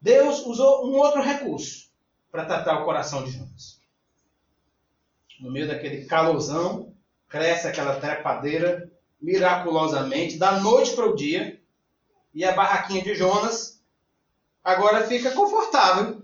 Deus 0.00 0.44
usou 0.44 0.84
um 0.84 0.96
outro 0.96 1.22
recurso 1.22 1.92
para 2.32 2.46
tratar 2.46 2.82
o 2.82 2.84
coração 2.84 3.22
de 3.22 3.30
Jonas. 3.30 3.80
No 5.38 5.52
meio 5.52 5.68
daquele 5.68 6.04
calosão, 6.04 6.92
cresce 7.28 7.68
aquela 7.68 8.00
trepadeira 8.00 8.90
miraculosamente, 9.22 10.36
da 10.36 10.58
noite 10.58 10.96
para 10.96 11.06
o 11.06 11.14
dia, 11.14 11.57
e 12.34 12.44
a 12.44 12.52
barraquinha 12.52 13.02
de 13.02 13.14
Jonas 13.14 13.80
agora 14.62 15.06
fica 15.06 15.30
confortável. 15.30 16.22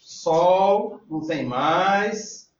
Sol, 0.00 1.00
não 1.08 1.26
tem 1.26 1.44
mais, 1.44 2.50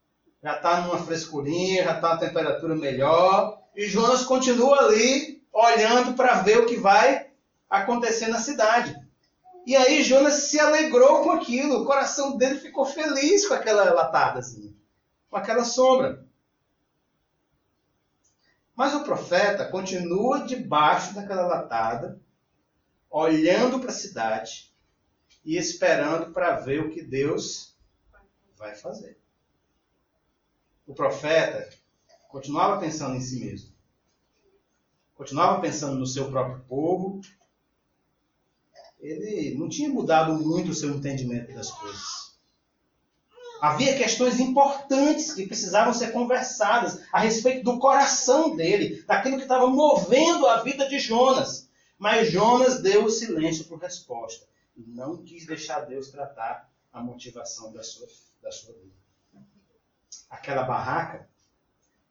já 0.42 0.56
está 0.56 0.80
numa 0.82 0.98
frescurinha, 0.98 1.84
já 1.84 1.94
está 1.94 2.12
uma 2.12 2.18
temperatura 2.18 2.74
melhor, 2.74 3.62
e 3.74 3.86
Jonas 3.86 4.24
continua 4.24 4.80
ali 4.80 5.42
olhando 5.52 6.14
para 6.14 6.42
ver 6.42 6.58
o 6.58 6.66
que 6.66 6.76
vai 6.76 7.30
acontecer 7.70 8.28
na 8.28 8.38
cidade. 8.38 8.94
E 9.66 9.74
aí 9.74 10.02
Jonas 10.02 10.34
se 10.34 10.60
alegrou 10.60 11.22
com 11.22 11.30
aquilo, 11.30 11.80
o 11.80 11.86
coração 11.86 12.36
dele 12.36 12.58
ficou 12.58 12.84
feliz 12.84 13.48
com 13.48 13.54
aquela 13.54 13.94
latadazinha, 13.94 14.74
com 15.30 15.36
aquela 15.36 15.64
sombra. 15.64 16.23
Mas 18.74 18.94
o 18.94 19.04
profeta 19.04 19.68
continua 19.68 20.46
debaixo 20.46 21.14
daquela 21.14 21.46
latada, 21.46 22.20
olhando 23.08 23.78
para 23.78 23.90
a 23.90 23.94
cidade 23.94 24.74
e 25.44 25.56
esperando 25.56 26.32
para 26.32 26.58
ver 26.60 26.80
o 26.80 26.90
que 26.90 27.02
Deus 27.02 27.76
vai 28.56 28.74
fazer. 28.74 29.18
O 30.86 30.94
profeta 30.94 31.68
continuava 32.28 32.80
pensando 32.80 33.16
em 33.16 33.20
si 33.20 33.38
mesmo. 33.38 33.72
Continuava 35.14 35.60
pensando 35.60 35.96
no 35.96 36.06
seu 36.06 36.28
próprio 36.30 36.64
povo. 36.64 37.20
Ele 38.98 39.56
não 39.56 39.68
tinha 39.68 39.88
mudado 39.88 40.34
muito 40.34 40.70
o 40.70 40.74
seu 40.74 40.90
entendimento 40.90 41.54
das 41.54 41.70
coisas. 41.70 42.33
Havia 43.64 43.96
questões 43.96 44.38
importantes 44.40 45.32
que 45.32 45.46
precisavam 45.46 45.94
ser 45.94 46.12
conversadas 46.12 47.02
a 47.10 47.18
respeito 47.18 47.64
do 47.64 47.78
coração 47.78 48.54
dele, 48.54 49.02
daquilo 49.04 49.38
que 49.38 49.44
estava 49.44 49.66
movendo 49.68 50.46
a 50.46 50.62
vida 50.62 50.86
de 50.86 50.98
Jonas. 50.98 51.66
Mas 51.98 52.30
Jonas 52.30 52.82
deu 52.82 53.06
o 53.06 53.10
silêncio 53.10 53.64
por 53.64 53.78
resposta 53.78 54.46
e 54.76 54.82
não 54.82 55.16
quis 55.16 55.46
deixar 55.46 55.80
Deus 55.80 56.10
tratar 56.10 56.70
a 56.92 57.00
motivação 57.00 57.72
da 57.72 57.82
sua, 57.82 58.06
da 58.42 58.52
sua 58.52 58.74
vida. 58.74 58.92
Aquela 60.28 60.64
barraca 60.64 61.26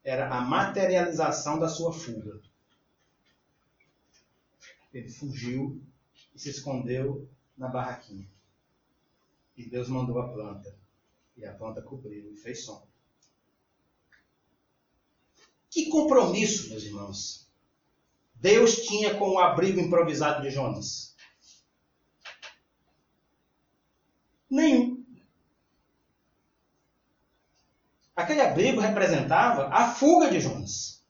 era 0.02 0.28
a 0.34 0.40
materialização 0.40 1.56
da 1.56 1.68
sua 1.68 1.92
fuga. 1.92 2.40
Ele 4.92 5.08
fugiu 5.08 5.80
e 6.34 6.38
se 6.40 6.50
escondeu 6.50 7.28
na 7.56 7.68
barraquinha. 7.68 8.26
E 9.56 9.64
Deus 9.70 9.88
mandou 9.88 10.18
a 10.18 10.26
planta 10.32 10.82
e 11.36 11.44
a 11.44 11.52
planta 11.52 11.82
cobriu 11.82 12.32
e 12.32 12.36
fez 12.36 12.64
som. 12.64 12.86
Que 15.70 15.88
compromisso, 15.88 16.70
meus 16.70 16.84
irmãos, 16.84 17.48
Deus 18.34 18.76
tinha 18.76 19.14
com 19.18 19.30
o 19.30 19.38
abrigo 19.38 19.80
improvisado 19.80 20.42
de 20.42 20.50
Jonas? 20.50 21.16
Nenhum. 24.48 25.04
Aquele 28.14 28.40
abrigo 28.40 28.80
representava 28.80 29.68
a 29.68 29.90
fuga 29.90 30.30
de 30.30 30.40
Jonas. 30.40 31.02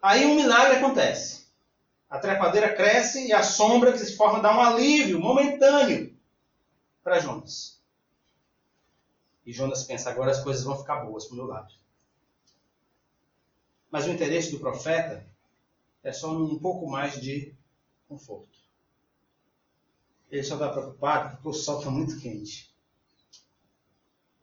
Aí 0.00 0.24
um 0.24 0.34
milagre 0.34 0.78
acontece. 0.78 1.46
A 2.08 2.18
trepadeira 2.18 2.74
cresce 2.74 3.26
e 3.26 3.32
a 3.32 3.42
sombra 3.42 3.92
que 3.92 3.98
se 3.98 4.16
forma 4.16 4.40
dá 4.40 4.56
um 4.56 4.62
alívio 4.62 5.20
momentâneo 5.20 6.11
para 7.02 7.18
Jonas. 7.18 7.82
E 9.44 9.52
Jonas 9.52 9.84
pensa: 9.84 10.10
agora 10.10 10.30
as 10.30 10.42
coisas 10.42 10.64
vão 10.64 10.78
ficar 10.78 11.04
boas 11.04 11.24
para 11.24 11.34
o 11.34 11.36
meu 11.36 11.46
lado. 11.46 11.74
Mas 13.90 14.06
o 14.06 14.10
interesse 14.10 14.50
do 14.50 14.60
profeta 14.60 15.26
é 16.02 16.12
só 16.12 16.32
um 16.32 16.58
pouco 16.58 16.88
mais 16.88 17.20
de 17.20 17.54
conforto. 18.08 18.58
Ele 20.30 20.42
só 20.42 20.54
está 20.54 20.70
preocupado 20.70 21.36
porque 21.36 21.48
o 21.48 21.52
sol 21.52 21.78
está 21.78 21.90
muito 21.90 22.18
quente. 22.18 22.74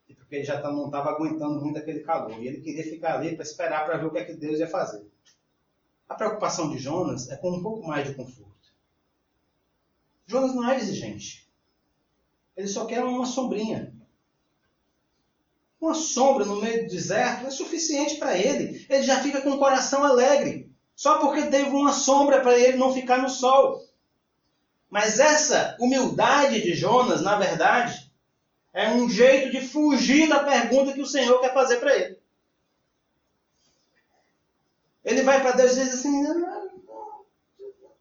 E 0.07 0.13
porque 0.13 0.35
ele 0.35 0.43
já 0.43 0.61
tá, 0.61 0.71
não 0.71 0.85
estava 0.85 1.09
aguentando 1.09 1.59
muito 1.59 1.79
aquele 1.79 2.01
calor. 2.01 2.39
E 2.39 2.47
ele 2.47 2.61
queria 2.61 2.83
ficar 2.83 3.15
ali 3.15 3.35
para 3.35 3.43
esperar 3.43 3.85
para 3.85 3.97
ver 3.97 4.05
o 4.05 4.11
que 4.11 4.19
é 4.19 4.25
que 4.25 4.33
Deus 4.33 4.59
ia 4.59 4.67
fazer. 4.67 5.09
A 6.07 6.13
preocupação 6.13 6.69
de 6.69 6.77
Jonas 6.77 7.29
é 7.29 7.37
com 7.37 7.51
um 7.51 7.63
pouco 7.63 7.87
mais 7.87 8.07
de 8.07 8.13
conforto. 8.13 8.49
Jonas 10.27 10.53
não 10.53 10.69
é 10.69 10.77
exigente. 10.77 11.48
Ele 12.59 12.67
só 12.67 12.85
quer 12.85 13.01
uma 13.01 13.25
sombrinha. 13.25 13.93
Uma 15.79 15.93
sombra 15.93 16.43
no 16.43 16.59
meio 16.59 16.83
do 16.83 16.89
deserto 16.89 17.47
é 17.47 17.51
suficiente 17.51 18.15
para 18.15 18.37
ele. 18.37 18.85
Ele 18.89 19.01
já 19.01 19.23
fica 19.23 19.39
com 19.39 19.51
o 19.51 19.57
coração 19.57 20.03
alegre. 20.03 20.69
Só 20.93 21.19
porque 21.19 21.43
teve 21.43 21.69
uma 21.69 21.93
sombra 21.93 22.41
para 22.41 22.59
ele 22.59 22.75
não 22.75 22.93
ficar 22.93 23.19
no 23.19 23.29
sol. 23.29 23.81
Mas 24.89 25.21
essa 25.21 25.77
humildade 25.79 26.61
de 26.61 26.73
Jonas, 26.75 27.21
na 27.21 27.37
verdade, 27.37 28.11
é 28.73 28.89
um 28.89 29.09
jeito 29.09 29.51
de 29.51 29.65
fugir 29.65 30.27
da 30.27 30.43
pergunta 30.43 30.91
que 30.91 31.01
o 31.01 31.07
Senhor 31.07 31.39
quer 31.39 31.53
fazer 31.53 31.77
para 31.77 31.95
ele. 31.95 32.19
Ele 35.05 35.21
vai 35.21 35.41
para 35.41 35.53
Deus 35.53 35.77
e 35.77 35.83
diz 35.85 35.93
assim: 35.93 36.25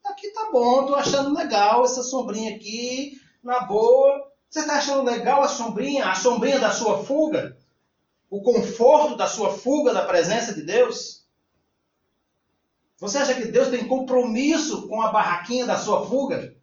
aqui 0.02 0.30
tá 0.30 0.50
bom, 0.50 0.84
tô 0.84 0.96
achando 0.96 1.32
legal 1.32 1.84
essa 1.84 2.02
sombrinha 2.02 2.56
aqui, 2.56 3.20
na 3.40 3.60
boa. 3.60 4.27
Você 4.48 4.60
está 4.60 4.78
achando 4.78 5.02
legal 5.02 5.42
a 5.42 5.48
sombrinha, 5.48 6.06
a 6.06 6.14
sombrinha 6.14 6.58
da 6.58 6.70
sua 6.70 7.04
fuga? 7.04 7.56
O 8.30 8.42
conforto 8.42 9.16
da 9.16 9.26
sua 9.26 9.52
fuga 9.52 9.92
da 9.92 10.04
presença 10.04 10.54
de 10.54 10.62
Deus? 10.62 11.26
Você 12.98 13.18
acha 13.18 13.34
que 13.34 13.46
Deus 13.46 13.68
tem 13.68 13.86
compromisso 13.86 14.88
com 14.88 15.00
a 15.02 15.12
barraquinha 15.12 15.66
da 15.66 15.78
sua 15.78 16.06
fuga? 16.06 16.56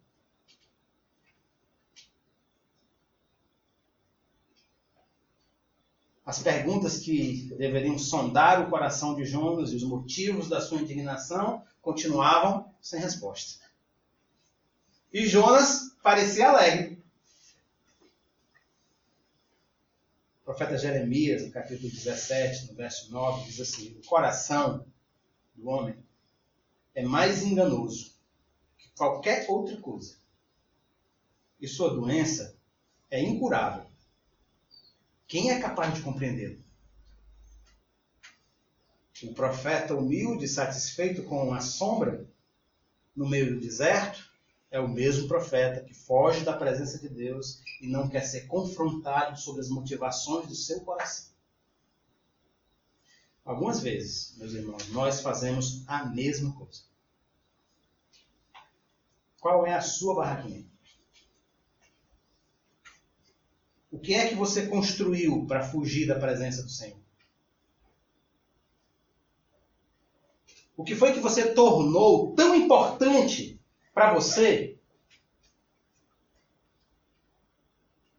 As 6.24 6.40
perguntas 6.40 6.98
que 6.98 7.54
deveriam 7.56 7.96
sondar 7.96 8.60
o 8.60 8.68
coração 8.68 9.14
de 9.14 9.24
Jonas 9.24 9.70
e 9.70 9.76
os 9.76 9.84
motivos 9.84 10.48
da 10.48 10.60
sua 10.60 10.80
indignação 10.80 11.62
continuavam 11.80 12.68
sem 12.82 13.00
resposta. 13.00 13.64
E 15.12 15.24
Jonas 15.24 15.96
parecia 16.02 16.50
alegre. 16.50 16.95
Profeta 20.56 20.78
Jeremias, 20.78 21.44
no 21.44 21.50
capítulo 21.50 21.90
17, 21.90 22.68
no 22.68 22.74
verso 22.74 23.12
9, 23.12 23.44
diz 23.44 23.60
assim: 23.60 23.94
O 23.98 24.06
coração 24.06 24.86
do 25.54 25.68
homem 25.68 25.94
é 26.94 27.02
mais 27.02 27.42
enganoso 27.42 28.14
que 28.78 28.88
qualquer 28.96 29.44
outra 29.50 29.76
coisa. 29.76 30.16
E 31.60 31.68
sua 31.68 31.90
doença 31.90 32.56
é 33.10 33.20
incurável. 33.20 33.84
Quem 35.28 35.50
é 35.50 35.60
capaz 35.60 35.92
de 35.92 36.00
compreendê-lo? 36.00 36.64
O 39.24 39.34
profeta 39.34 39.94
humilde, 39.94 40.48
satisfeito 40.48 41.22
com 41.24 41.52
a 41.52 41.60
sombra 41.60 42.26
no 43.14 43.28
meio 43.28 43.54
do 43.54 43.60
deserto, 43.60 44.30
é 44.70 44.80
o 44.80 44.88
mesmo 44.88 45.28
profeta 45.28 45.84
que 45.84 45.94
foge 45.94 46.44
da 46.44 46.56
presença 46.56 46.98
de 46.98 47.08
Deus 47.08 47.62
e 47.80 47.86
não 47.86 48.08
quer 48.08 48.22
ser 48.22 48.46
confrontado 48.46 49.38
sobre 49.38 49.60
as 49.60 49.68
motivações 49.68 50.48
do 50.48 50.54
seu 50.54 50.80
coração. 50.80 51.34
Algumas 53.44 53.80
vezes, 53.80 54.36
meus 54.36 54.52
irmãos, 54.54 54.88
nós 54.88 55.20
fazemos 55.20 55.84
a 55.86 56.04
mesma 56.06 56.52
coisa. 56.52 56.82
Qual 59.40 59.64
é 59.64 59.72
a 59.72 59.80
sua 59.80 60.16
barraquinha? 60.16 60.66
O 63.92 63.98
que 64.00 64.14
é 64.14 64.28
que 64.28 64.34
você 64.34 64.66
construiu 64.66 65.46
para 65.46 65.62
fugir 65.62 66.08
da 66.08 66.18
presença 66.18 66.62
do 66.62 66.68
Senhor? 66.68 66.98
O 70.76 70.82
que 70.82 70.96
foi 70.96 71.12
que 71.12 71.20
você 71.20 71.54
tornou 71.54 72.34
tão 72.34 72.54
importante 72.54 73.58
para 73.96 74.12
você 74.12 74.76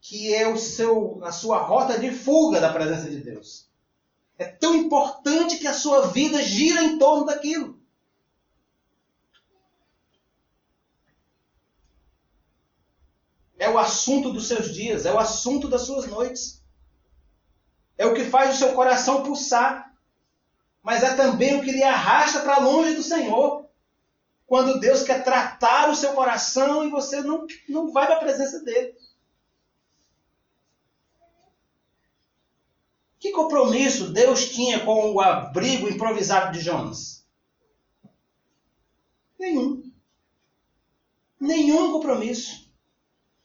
que 0.02 0.34
é 0.34 0.48
o 0.48 0.58
seu, 0.58 1.24
a 1.24 1.32
sua 1.32 1.60
rota 1.60 2.00
de 2.00 2.10
fuga 2.10 2.60
da 2.60 2.74
presença 2.74 3.08
de 3.08 3.18
Deus. 3.18 3.70
É 4.40 4.46
tão 4.46 4.74
importante 4.74 5.60
que 5.60 5.68
a 5.68 5.76
sua 5.76 6.08
vida 6.08 6.42
gira 6.42 6.82
em 6.82 6.98
torno 6.98 7.26
daquilo. 7.26 7.80
É 13.60 13.70
o 13.70 13.78
assunto 13.78 14.34
dos 14.34 14.48
seus 14.48 14.74
dias, 14.74 15.06
é 15.06 15.14
o 15.14 15.20
assunto 15.20 15.68
das 15.68 15.82
suas 15.82 16.08
noites. 16.08 16.64
É 17.96 18.06
o 18.08 18.16
que 18.16 18.24
faz 18.24 18.56
o 18.56 18.58
seu 18.58 18.74
coração 18.74 19.22
pulsar. 19.22 19.94
Mas 20.82 21.04
é 21.04 21.14
também 21.16 21.60
o 21.60 21.64
que 21.64 21.72
lhe 21.72 21.84
arrasta 21.84 22.40
para 22.40 22.58
longe 22.58 22.96
do 22.96 23.04
Senhor. 23.04 23.67
Quando 24.48 24.80
Deus 24.80 25.04
quer 25.04 25.26
tratar 25.26 25.90
o 25.90 25.96
seu 25.96 26.14
coração 26.14 26.88
e 26.88 26.90
você 26.90 27.22
não, 27.22 27.46
não 27.68 27.92
vai 27.92 28.06
para 28.06 28.16
a 28.16 28.20
presença 28.20 28.64
dele. 28.64 28.96
Que 33.20 33.32
compromisso 33.32 34.14
Deus 34.14 34.50
tinha 34.50 34.80
com 34.86 35.12
o 35.12 35.20
abrigo 35.20 35.90
improvisado 35.90 36.54
de 36.54 36.62
Jonas? 36.62 37.26
Nenhum. 39.38 39.92
Nenhum 41.38 41.92
compromisso. 41.92 42.72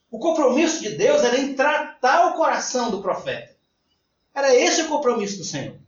O 0.08 0.20
compromisso 0.20 0.82
de 0.82 0.90
Deus 0.90 1.24
era 1.24 1.40
em 1.40 1.54
tratar 1.54 2.28
o 2.28 2.34
coração 2.34 2.92
do 2.92 3.02
profeta. 3.02 3.56
Era 4.32 4.54
esse 4.54 4.82
o 4.82 4.88
compromisso 4.88 5.38
do 5.38 5.44
Senhor. 5.44 5.81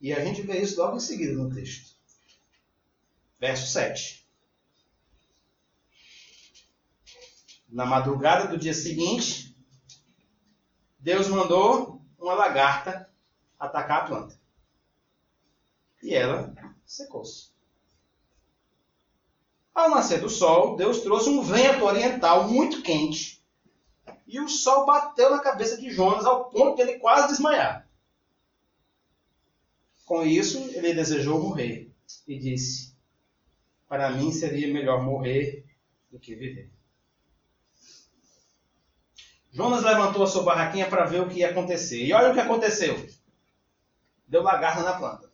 E 0.00 0.12
a 0.14 0.24
gente 0.24 0.42
vê 0.42 0.60
isso 0.60 0.80
logo 0.80 0.96
em 0.96 1.00
seguida 1.00 1.34
no 1.34 1.52
texto. 1.52 1.94
Verso 3.38 3.70
7. 3.72 4.26
Na 7.68 7.84
madrugada 7.84 8.48
do 8.48 8.58
dia 8.58 8.74
seguinte, 8.74 9.54
Deus 10.98 11.28
mandou 11.28 12.02
uma 12.18 12.34
lagarta 12.34 13.08
atacar 13.58 14.02
a 14.02 14.06
planta. 14.06 14.40
E 16.02 16.14
ela 16.14 16.54
secou-se. 16.84 17.50
Ao 19.74 19.90
nascer 19.90 20.20
do 20.20 20.28
sol, 20.28 20.76
Deus 20.76 21.00
trouxe 21.00 21.28
um 21.28 21.42
vento 21.42 21.84
oriental 21.84 22.48
muito 22.48 22.82
quente. 22.82 23.42
E 24.26 24.40
o 24.40 24.48
sol 24.48 24.84
bateu 24.84 25.30
na 25.30 25.40
cabeça 25.40 25.76
de 25.76 25.90
Jonas 25.90 26.24
ao 26.24 26.50
ponto 26.50 26.76
de 26.76 26.82
ele 26.82 26.98
quase 26.98 27.28
desmaiar. 27.28 27.79
Com 30.10 30.26
isso, 30.26 30.58
ele 30.72 30.92
desejou 30.92 31.40
morrer 31.40 31.88
e 32.26 32.36
disse: 32.36 32.96
Para 33.88 34.10
mim 34.10 34.32
seria 34.32 34.66
melhor 34.66 35.04
morrer 35.04 35.64
do 36.10 36.18
que 36.18 36.34
viver. 36.34 36.68
Jonas 39.52 39.84
levantou 39.84 40.24
a 40.24 40.26
sua 40.26 40.42
barraquinha 40.42 40.88
para 40.88 41.04
ver 41.04 41.20
o 41.20 41.28
que 41.28 41.38
ia 41.38 41.50
acontecer. 41.50 42.04
E 42.04 42.12
olha 42.12 42.30
o 42.32 42.34
que 42.34 42.40
aconteceu. 42.40 43.08
Deu 44.26 44.42
lagarta 44.42 44.82
na 44.82 44.94
planta. 44.94 45.30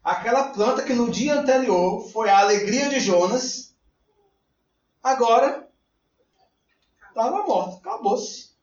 Aquela 0.00 0.50
planta 0.52 0.84
que 0.84 0.92
no 0.92 1.10
dia 1.10 1.34
anterior 1.34 2.08
foi 2.12 2.30
a 2.30 2.38
alegria 2.38 2.88
de 2.88 3.00
Jonas, 3.00 3.76
agora 5.02 5.68
estava 7.08 7.44
morta, 7.44 7.78
acabou-se. 7.78 8.54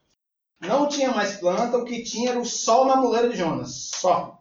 Não 0.61 0.87
tinha 0.87 1.11
mais 1.11 1.35
planta, 1.35 1.77
o 1.77 1.83
que 1.83 2.03
tinha 2.03 2.29
era 2.29 2.39
o 2.39 2.45
sol 2.45 2.85
na 2.85 2.95
muleira 2.95 3.27
de 3.27 3.35
Jonas, 3.35 3.89
só. 3.95 4.40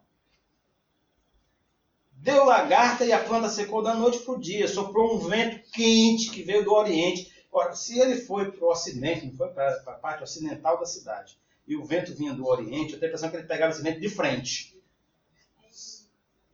Deu 2.20 2.44
lagarta 2.44 3.04
e 3.04 3.12
a 3.12 3.22
planta 3.24 3.48
secou 3.48 3.82
da 3.82 3.94
noite 3.94 4.20
para 4.20 4.34
o 4.34 4.40
dia. 4.40 4.68
Soprou 4.68 5.16
um 5.16 5.28
vento 5.28 5.70
quente 5.72 6.30
que 6.30 6.42
veio 6.42 6.64
do 6.64 6.72
oriente 6.72 7.30
Ora, 7.52 7.74
se 7.74 7.98
ele 7.98 8.16
foi 8.16 8.52
para 8.52 8.64
o 8.64 8.70
ocidente, 8.70 9.26
não 9.26 9.34
foi 9.34 9.48
para 9.48 9.74
a 9.86 9.92
parte 9.92 10.22
ocidental 10.22 10.78
da 10.78 10.86
cidade, 10.86 11.38
e 11.66 11.76
o 11.76 11.84
vento 11.84 12.14
vinha 12.14 12.32
do 12.32 12.46
oriente, 12.46 12.92
eu 12.92 13.00
tenho 13.00 13.04
a 13.04 13.08
impressão 13.08 13.30
que 13.30 13.36
ele 13.36 13.46
pegava 13.46 13.72
esse 13.72 13.82
vento 13.82 14.00
de 14.00 14.08
frente. 14.08 14.80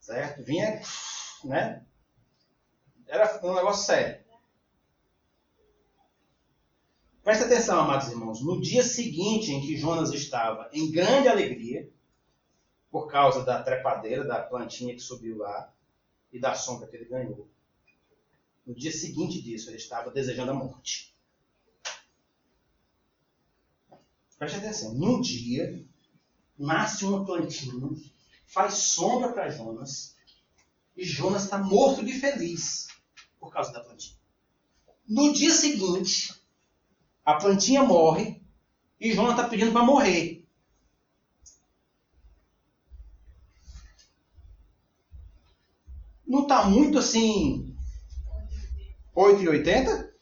Certo? 0.01 0.43
Vinha, 0.43 0.81
né? 1.45 1.85
Era 3.07 3.41
um 3.45 3.55
negócio 3.55 3.85
sério. 3.85 4.25
Presta 7.23 7.45
atenção, 7.45 7.81
amados 7.81 8.09
irmãos. 8.09 8.41
No 8.41 8.61
dia 8.61 8.85
seguinte 8.85 9.53
em 9.53 9.61
que 9.61 9.77
Jonas 9.77 10.13
estava 10.13 10.71
em 10.73 10.91
grande 10.91 11.29
alegria, 11.29 11.91
por 12.97 13.09
causa 13.09 13.45
da 13.45 13.63
trepadeira, 13.63 14.25
da 14.25 14.43
plantinha 14.43 14.95
que 14.95 15.03
subiu 15.03 15.37
lá 15.37 15.71
e 16.33 16.41
da 16.41 16.55
sombra 16.55 16.89
que 16.89 16.97
ele 16.97 17.05
ganhou, 17.05 17.47
no 18.67 18.75
dia 18.75 18.91
seguinte 18.91 19.43
disso, 19.43 19.69
ele 19.69 19.77
estava 19.77 20.11
desejando 20.11 20.53
a 20.53 20.55
morte. 20.55 21.15
Preste 24.39 24.57
atenção. 24.57 24.95
Num 24.95 25.21
dia, 25.21 25.85
nasce 26.59 27.05
uma 27.05 27.23
plantinha, 27.23 27.87
faz 28.47 28.79
sombra 28.79 29.31
para 29.31 29.51
Jonas, 29.51 30.17
e 30.97 31.05
Jonas 31.05 31.45
está 31.45 31.59
morto 31.59 32.03
de 32.03 32.15
feliz 32.15 32.89
por 33.39 33.53
causa 33.53 33.75
da 33.75 33.85
plantinha. 33.85 34.17
No 35.07 35.35
dia 35.35 35.53
seguinte, 35.53 36.35
a 37.23 37.35
plantinha 37.35 37.83
morre 37.83 38.41
e 38.99 39.13
Jonas 39.13 39.33
está 39.33 39.47
pedindo 39.47 39.73
para 39.73 39.85
morrer. 39.85 40.36
Não 46.37 46.43
está 46.43 46.67
muito 46.67 46.99
assim 46.99 47.75
8,80? 49.15 50.13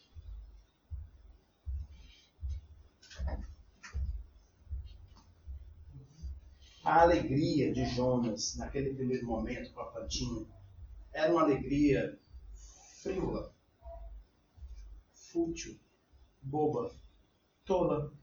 A 6.85 7.01
alegria 7.01 7.73
de 7.73 7.83
Jonas 7.93 8.55
naquele 8.55 8.93
primeiro 8.93 9.27
momento 9.27 9.73
com 9.73 9.81
a 9.81 9.87
plantinha 9.87 10.45
era 11.11 11.33
uma 11.33 11.41
alegria 11.41 12.17
frívola, 13.03 13.53
fútil, 15.11 15.77
boba, 16.41 16.95
tola. 17.65 18.13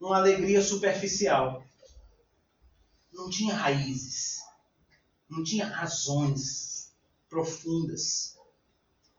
Uma 0.00 0.16
alegria 0.16 0.60
superficial. 0.60 1.64
Não 3.12 3.30
tinha 3.30 3.54
raízes, 3.54 4.47
não 5.28 5.42
tinha 5.42 5.66
razões 5.66 6.92
profundas 7.28 8.38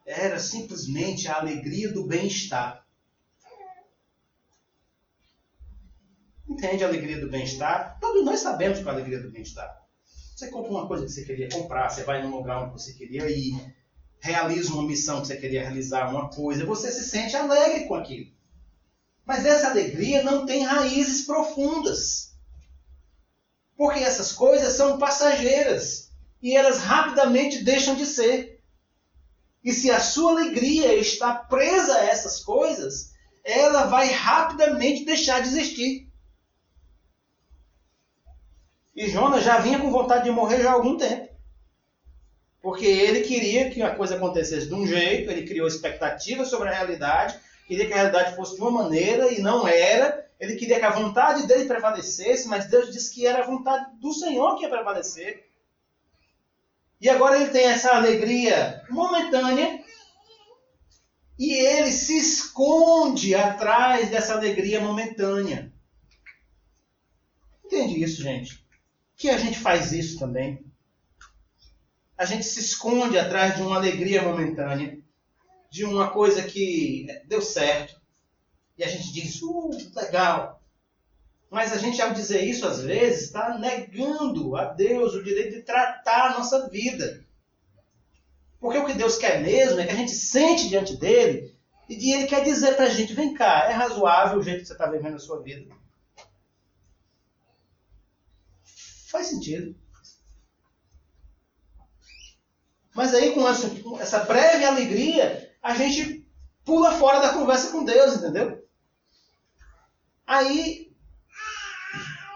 era 0.09 0.39
simplesmente 0.39 1.27
a 1.27 1.37
alegria 1.37 1.93
do 1.93 2.07
bem-estar. 2.07 2.83
Entende 6.47 6.83
a 6.83 6.87
alegria 6.87 7.21
do 7.21 7.29
bem-estar? 7.29 7.99
Todos 8.01 8.25
nós 8.25 8.39
sabemos 8.39 8.79
qual 8.79 8.89
é 8.89 8.97
a 8.97 9.01
alegria 9.01 9.21
do 9.21 9.29
bem-estar. 9.29 9.85
Você 10.35 10.49
compra 10.49 10.71
uma 10.71 10.87
coisa 10.87 11.05
que 11.05 11.11
você 11.11 11.23
queria 11.23 11.49
comprar, 11.49 11.89
você 11.89 12.03
vai 12.03 12.23
num 12.23 12.35
lugar 12.35 12.63
onde 12.63 12.73
você 12.73 12.93
queria 12.93 13.29
ir, 13.29 13.75
realiza 14.19 14.73
uma 14.73 14.87
missão 14.87 15.21
que 15.21 15.27
você 15.27 15.37
queria 15.37 15.61
realizar, 15.61 16.09
uma 16.09 16.29
coisa, 16.29 16.65
você 16.65 16.91
se 16.91 17.07
sente 17.07 17.35
alegre 17.35 17.85
com 17.85 17.93
aquilo. 17.93 18.31
Mas 19.25 19.45
essa 19.45 19.69
alegria 19.69 20.23
não 20.23 20.45
tem 20.45 20.63
raízes 20.63 21.23
profundas. 21.23 22.28
Porque 23.79 24.01
essas 24.01 24.33
coisas 24.33 24.73
são 24.73 24.97
passageiras 24.97 26.11
e 26.41 26.53
elas 26.53 26.79
rapidamente 26.79 27.63
deixam 27.63 27.95
de 27.95 28.05
ser. 28.05 28.61
E 29.63 29.71
se 29.71 29.89
a 29.89 30.01
sua 30.01 30.31
alegria 30.31 30.95
está 30.95 31.33
presa 31.33 31.95
a 31.95 32.03
essas 32.03 32.43
coisas, 32.43 33.13
ela 33.41 33.85
vai 33.85 34.11
rapidamente 34.11 35.05
deixar 35.05 35.41
de 35.41 35.47
existir. 35.47 36.11
E 38.93 39.07
Jonas 39.07 39.45
já 39.45 39.59
vinha 39.59 39.79
com 39.79 39.89
vontade 39.89 40.25
de 40.25 40.31
morrer 40.31 40.61
já 40.61 40.71
há 40.71 40.73
algum 40.73 40.97
tempo. 40.97 41.33
Porque 42.61 42.85
ele 42.85 43.21
queria 43.21 43.69
que 43.69 43.81
a 43.81 43.95
coisa 43.95 44.17
acontecesse 44.17 44.67
de 44.67 44.73
um 44.73 44.85
jeito, 44.85 45.31
ele 45.31 45.47
criou 45.47 45.65
expectativas 45.65 46.49
sobre 46.49 46.67
a 46.67 46.73
realidade, 46.73 47.39
queria 47.69 47.85
que 47.85 47.93
a 47.93 47.97
realidade 47.97 48.35
fosse 48.35 48.55
de 48.55 48.61
uma 48.61 48.71
maneira 48.71 49.31
e 49.31 49.39
não 49.39 49.67
era. 49.67 50.27
Ele 50.39 50.55
queria 50.55 50.79
que 50.79 50.85
a 50.85 50.89
vontade 50.89 51.45
dele 51.45 51.65
prevalecesse, 51.65 52.47
mas 52.47 52.65
Deus 52.65 52.91
disse 52.91 53.13
que 53.13 53.27
era 53.27 53.43
a 53.43 53.45
vontade 53.45 53.95
do 53.99 54.11
Senhor 54.11 54.55
que 54.55 54.63
ia 54.63 54.69
prevalecer. 54.69 55.47
E 56.99 57.07
agora 57.07 57.39
ele 57.39 57.51
tem 57.51 57.65
essa 57.65 57.95
alegria 57.95 58.83
momentânea 58.89 59.83
e 61.37 61.53
ele 61.53 61.91
se 61.91 62.17
esconde 62.17 63.35
atrás 63.35 64.09
dessa 64.09 64.33
alegria 64.33 64.81
momentânea. 64.81 65.71
Entende 67.63 68.03
isso, 68.03 68.23
gente? 68.23 68.65
Que 69.15 69.29
a 69.29 69.37
gente 69.37 69.59
faz 69.59 69.91
isso 69.91 70.17
também. 70.17 70.65
A 72.17 72.25
gente 72.25 72.43
se 72.43 72.59
esconde 72.59 73.17
atrás 73.17 73.55
de 73.55 73.61
uma 73.61 73.75
alegria 73.75 74.23
momentânea, 74.23 74.98
de 75.69 75.85
uma 75.85 76.09
coisa 76.09 76.43
que 76.43 77.07
deu 77.25 77.41
certo. 77.41 77.99
E 78.77 78.83
a 78.83 78.87
gente 78.87 79.11
diz, 79.11 79.41
uh, 79.41 79.69
legal. 79.95 80.63
Mas 81.49 81.73
a 81.73 81.77
gente, 81.77 82.01
ao 82.01 82.13
dizer 82.13 82.43
isso, 82.43 82.67
às 82.67 82.81
vezes, 82.81 83.23
está 83.23 83.57
negando 83.57 84.55
a 84.55 84.65
Deus 84.65 85.13
o 85.13 85.23
direito 85.23 85.55
de 85.55 85.63
tratar 85.63 86.27
a 86.27 86.37
nossa 86.37 86.69
vida. 86.69 87.25
Porque 88.59 88.77
o 88.77 88.85
que 88.85 88.93
Deus 88.93 89.17
quer 89.17 89.41
mesmo 89.41 89.79
é 89.79 89.85
que 89.85 89.91
a 89.91 89.95
gente 89.95 90.11
sente 90.11 90.69
diante 90.69 90.97
dele 90.97 91.57
e 91.89 92.13
ele 92.13 92.27
quer 92.27 92.43
dizer 92.43 92.75
pra 92.75 92.89
gente: 92.89 93.13
vem 93.13 93.33
cá, 93.33 93.69
é 93.69 93.73
razoável 93.73 94.39
o 94.39 94.43
jeito 94.43 94.61
que 94.61 94.67
você 94.67 94.73
está 94.73 94.87
vivendo 94.87 95.15
a 95.15 95.19
sua 95.19 95.41
vida? 95.41 95.73
Faz 99.07 99.27
sentido. 99.27 99.75
Mas 102.93 103.13
aí, 103.13 103.33
com 103.33 103.47
essa, 103.47 103.71
essa 104.01 104.19
breve 104.25 104.65
alegria, 104.65 105.48
a 105.61 105.75
gente 105.75 106.27
pula 106.63 106.91
fora 106.91 107.19
da 107.19 107.33
conversa 107.33 107.71
com 107.71 107.83
Deus, 107.83 108.15
entendeu? 108.15 108.67
Aí, 110.25 110.93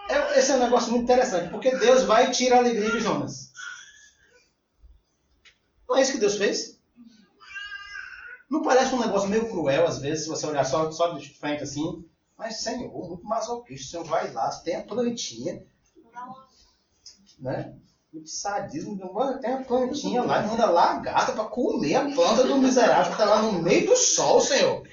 é, 0.08 0.38
esse 0.38 0.50
é 0.50 0.56
um 0.56 0.60
negócio 0.60 0.90
muito 0.90 1.04
interessante, 1.04 1.50
porque 1.50 1.76
Deus 1.76 2.02
vai 2.02 2.30
tirar 2.30 2.56
a 2.56 2.58
alegria 2.60 2.90
de 2.90 3.00
Jonas. 3.00 3.52
Não 5.88 5.96
é 5.96 6.02
isso 6.02 6.12
que 6.12 6.18
Deus 6.18 6.36
fez? 6.36 6.80
Não 8.50 8.62
parece 8.62 8.94
um 8.94 9.00
negócio 9.00 9.28
meio 9.28 9.48
cruel, 9.48 9.86
às 9.86 9.98
vezes, 9.98 10.24
se 10.24 10.30
você 10.30 10.46
olhar 10.46 10.64
só, 10.64 10.90
só 10.90 11.16
de 11.16 11.28
frente 11.38 11.62
assim? 11.62 12.04
Mas, 12.36 12.60
Senhor, 12.60 13.08
muito 13.08 13.24
masoquista, 13.24 13.86
o 13.86 13.90
Senhor 13.90 14.04
vai 14.04 14.32
lá, 14.32 14.50
tem 14.60 14.76
a 14.76 14.82
plantinha, 14.82 15.64
né? 17.38 17.76
Muito 18.14 18.30
sadismo, 18.30 18.96
tem 19.40 19.52
a 19.52 19.64
plantinha 19.64 20.22
lá, 20.22 20.40
manda 20.40 20.70
lá 20.70 20.92
a 20.92 20.98
gata 21.00 21.32
para 21.32 21.46
comer 21.46 21.96
a 21.96 22.14
planta 22.14 22.44
do 22.44 22.58
miserável 22.58 23.06
que 23.06 23.20
está 23.20 23.24
lá 23.24 23.42
no 23.42 23.60
meio 23.60 23.88
do 23.88 23.96
sol, 23.96 24.40
Senhor. 24.40 24.86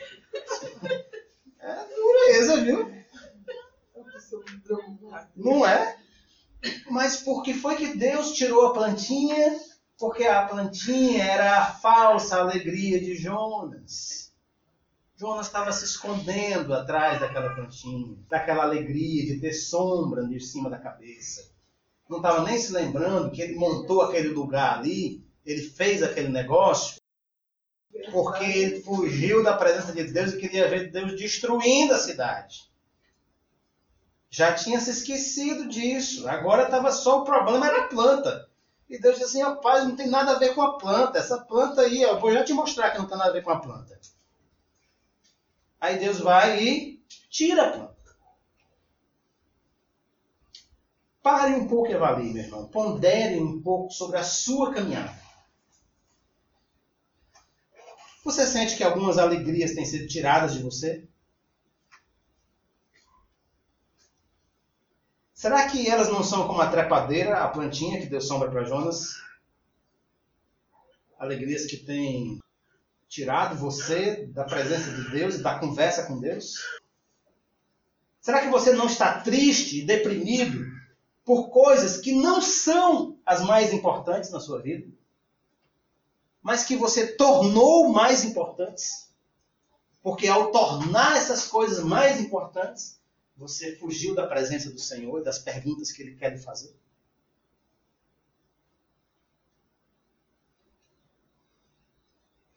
É 1.59 1.85
dureza, 1.95 2.61
viu? 2.61 2.91
Não 5.35 5.63
é? 5.63 5.99
Mas 6.89 7.17
por 7.17 7.43
que 7.43 7.53
foi 7.53 7.75
que 7.75 7.95
Deus 7.95 8.31
tirou 8.31 8.65
a 8.65 8.73
plantinha? 8.73 9.55
Porque 9.99 10.23
a 10.23 10.47
plantinha 10.47 11.23
era 11.23 11.59
a 11.59 11.65
falsa 11.73 12.39
alegria 12.39 12.99
de 12.99 13.13
Jonas. 13.13 14.33
Jonas 15.15 15.45
estava 15.45 15.71
se 15.71 15.85
escondendo 15.85 16.73
atrás 16.73 17.19
daquela 17.19 17.53
plantinha, 17.53 18.17
daquela 18.27 18.63
alegria 18.63 19.27
de 19.27 19.39
ter 19.39 19.53
sombra 19.53 20.25
de 20.27 20.39
cima 20.39 20.71
da 20.71 20.79
cabeça. 20.79 21.50
Não 22.11 22.17
estava 22.17 22.43
nem 22.43 22.59
se 22.59 22.73
lembrando 22.73 23.31
que 23.31 23.41
ele 23.41 23.55
montou 23.55 24.01
aquele 24.01 24.27
lugar 24.27 24.79
ali, 24.79 25.23
ele 25.45 25.61
fez 25.61 26.03
aquele 26.03 26.27
negócio, 26.27 26.97
porque 28.11 28.43
ele 28.43 28.81
fugiu 28.81 29.41
da 29.41 29.55
presença 29.55 29.93
de 29.93 30.03
Deus 30.03 30.33
e 30.33 30.37
queria 30.37 30.67
ver 30.67 30.91
Deus 30.91 31.15
destruindo 31.15 31.93
a 31.93 31.97
cidade. 31.97 32.69
Já 34.29 34.53
tinha 34.53 34.77
se 34.81 34.89
esquecido 34.91 35.69
disso. 35.69 36.27
Agora 36.27 36.63
estava 36.63 36.91
só 36.91 37.21
o 37.21 37.23
problema 37.23 37.67
era 37.67 37.85
a 37.85 37.87
planta. 37.87 38.45
E 38.89 38.99
Deus 38.99 39.17
disse 39.17 39.29
assim, 39.29 39.43
rapaz, 39.43 39.85
não 39.85 39.95
tem 39.95 40.07
nada 40.07 40.31
a 40.31 40.39
ver 40.39 40.53
com 40.53 40.63
a 40.63 40.77
planta. 40.77 41.17
Essa 41.17 41.37
planta 41.37 41.79
aí, 41.79 42.01
eu 42.01 42.19
vou 42.19 42.33
já 42.33 42.43
te 42.43 42.51
mostrar 42.51 42.91
que 42.91 42.97
não 42.97 43.07
tem 43.07 43.17
nada 43.17 43.29
a 43.29 43.33
ver 43.33 43.41
com 43.41 43.51
a 43.51 43.59
planta. 43.61 43.97
Aí 45.79 45.97
Deus 45.97 46.19
vai 46.19 46.61
e 46.61 47.01
tira 47.29 47.67
a 47.67 47.71
planta. 47.71 48.00
Pare 51.21 51.53
um 51.53 51.67
pouco 51.67 51.91
e 51.91 51.93
avalie, 51.93 52.33
meu 52.33 52.43
irmão. 52.43 52.67
Pondere 52.67 53.39
um 53.39 53.61
pouco 53.61 53.91
sobre 53.91 54.17
a 54.17 54.23
sua 54.23 54.73
caminhada. 54.73 55.19
Você 58.23 58.45
sente 58.47 58.75
que 58.75 58.83
algumas 58.83 59.17
alegrias 59.17 59.73
têm 59.73 59.85
sido 59.85 60.07
tiradas 60.07 60.53
de 60.53 60.63
você? 60.63 61.07
Será 65.33 65.67
que 65.67 65.89
elas 65.89 66.09
não 66.09 66.23
são 66.23 66.47
como 66.47 66.61
a 66.61 66.69
trepadeira, 66.69 67.43
a 67.43 67.47
plantinha 67.47 67.99
que 67.99 68.05
deu 68.05 68.21
sombra 68.21 68.49
para 68.49 68.63
Jonas? 68.63 69.15
Alegrias 71.17 71.65
que 71.65 71.77
têm 71.77 72.39
tirado 73.07 73.57
você 73.57 74.27
da 74.27 74.43
presença 74.43 74.91
de 74.91 75.09
Deus 75.11 75.35
e 75.35 75.43
da 75.43 75.57
conversa 75.57 76.05
com 76.05 76.19
Deus? 76.19 76.55
Será 78.21 78.41
que 78.41 78.49
você 78.49 78.73
não 78.73 78.85
está 78.85 79.19
triste 79.19 79.81
e 79.81 79.85
deprimido 79.85 80.80
por 81.23 81.49
coisas 81.49 81.97
que 81.97 82.13
não 82.13 82.41
são 82.41 83.17
as 83.25 83.41
mais 83.41 83.73
importantes 83.73 84.31
na 84.31 84.39
sua 84.39 84.61
vida, 84.61 84.87
mas 86.41 86.63
que 86.63 86.75
você 86.75 87.07
tornou 87.15 87.89
mais 87.89 88.25
importantes? 88.25 89.09
Porque 90.01 90.27
ao 90.27 90.51
tornar 90.51 91.17
essas 91.17 91.47
coisas 91.47 91.83
mais 91.83 92.19
importantes, 92.19 92.99
você 93.37 93.75
fugiu 93.75 94.15
da 94.15 94.27
presença 94.27 94.71
do 94.71 94.79
Senhor 94.79 95.19
e 95.19 95.23
das 95.23 95.37
perguntas 95.37 95.91
que 95.91 96.01
Ele 96.01 96.15
quer 96.15 96.31
lhe 96.31 96.39
fazer? 96.39 96.75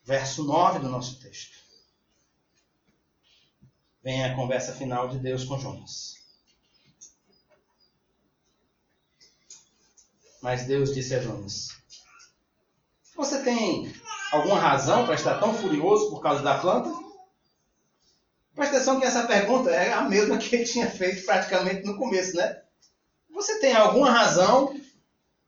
Verso 0.03 0.45
9 0.45 0.81
do 0.81 0.89
nosso 0.89 1.19
texto. 1.21 1.59
Vem 4.03 4.23
a 4.23 4.35
conversa 4.35 4.75
final 4.75 5.09
de 5.09 5.19
Deus 5.19 5.45
com 5.45 5.59
Jonas. 5.59 6.24
Mas 10.45 10.67
Deus 10.67 10.93
disse 10.93 11.15
a 11.15 11.21
Jonas: 11.21 11.71
Você 13.17 13.43
tem 13.43 13.91
alguma 14.31 14.61
razão 14.61 15.07
para 15.07 15.15
estar 15.15 15.39
tão 15.41 15.55
furioso 15.55 16.11
por 16.11 16.21
causa 16.21 16.43
da 16.43 16.59
planta? 16.59 16.93
Presta 18.55 18.77
atenção 18.77 19.01
que 19.01 19.07
essa 19.07 19.27
pergunta 19.27 19.71
é 19.71 19.95
a 19.95 20.03
mesma 20.03 20.37
que 20.37 20.55
ele 20.55 20.67
tinha 20.67 20.87
feito 20.87 21.25
praticamente 21.25 21.87
no 21.87 21.97
começo, 21.97 22.37
né? 22.37 22.61
Você 23.31 23.59
tem 23.59 23.75
alguma 23.75 24.11
razão 24.11 24.79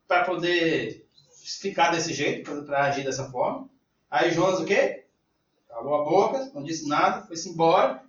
para 0.07 0.25
poder 0.25 1.07
ficar 1.45 1.91
desse 1.91 2.11
jeito, 2.11 2.63
para 2.63 2.85
agir 2.85 3.03
dessa 3.03 3.29
forma? 3.29 3.69
Aí 4.09 4.31
Jonas 4.31 4.59
o 4.59 4.65
quê? 4.65 5.05
Calou 5.69 5.93
a 5.93 6.05
boca, 6.05 6.51
não 6.55 6.63
disse 6.63 6.87
nada, 6.87 7.27
foi-se 7.27 7.49
embora. 7.49 8.01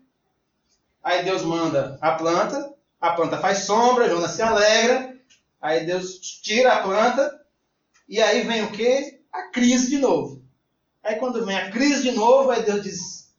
Aí 1.05 1.22
Deus 1.22 1.43
manda 1.43 1.99
a 2.01 2.12
planta, 2.12 2.74
a 2.99 3.11
planta 3.11 3.36
faz 3.36 3.59
sombra, 3.66 4.09
Jonas 4.09 4.30
se 4.30 4.41
alegra. 4.41 5.17
Aí 5.61 5.84
Deus 5.84 6.18
tira 6.18 6.74
a 6.74 6.82
planta, 6.82 7.44
e 8.09 8.20
aí 8.20 8.42
vem 8.46 8.62
o 8.62 8.72
quê? 8.72 9.20
A 9.32 9.48
crise 9.48 9.88
de 9.90 9.98
novo. 9.98 10.42
Aí 11.02 11.16
quando 11.16 11.44
vem 11.44 11.56
a 11.56 11.70
crise 11.70 12.02
de 12.02 12.12
novo, 12.12 12.50
aí 12.50 12.64
Deus 12.64 12.82
diz: 12.82 13.34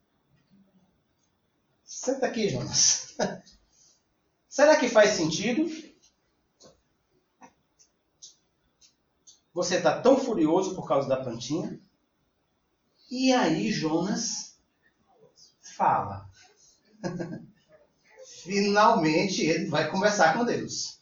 Senta 1.84 2.28
aqui, 2.28 2.50
Jonas. 2.50 3.16
Será 4.50 4.76
que 4.76 4.90
faz 4.90 5.12
sentido? 5.12 5.66
Você 9.54 9.76
está 9.76 10.00
tão 10.00 10.18
furioso 10.18 10.76
por 10.76 10.88
causa 10.88 11.08
da 11.08 11.18
plantinha? 11.18 11.80
E 13.10 13.34
aí 13.34 13.72
Jonas 13.72 14.58
fala. 15.62 16.30
Finalmente 18.44 19.46
ele 19.46 19.70
vai 19.70 19.90
conversar 19.90 20.38
com 20.38 20.46
Deus. 20.46 20.99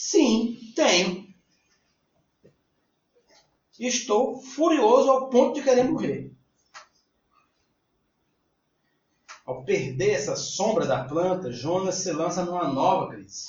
Sim, 0.00 0.72
tenho. 0.76 1.26
Estou 3.80 4.40
furioso 4.40 5.10
ao 5.10 5.28
ponto 5.28 5.56
de 5.56 5.64
querer 5.64 5.90
morrer. 5.90 6.32
Ao 9.44 9.64
perder 9.64 10.10
essa 10.10 10.36
sombra 10.36 10.86
da 10.86 11.02
planta, 11.02 11.50
Jonas 11.50 11.96
se 11.96 12.12
lança 12.12 12.44
numa 12.44 12.72
nova 12.72 13.10
crise. 13.10 13.48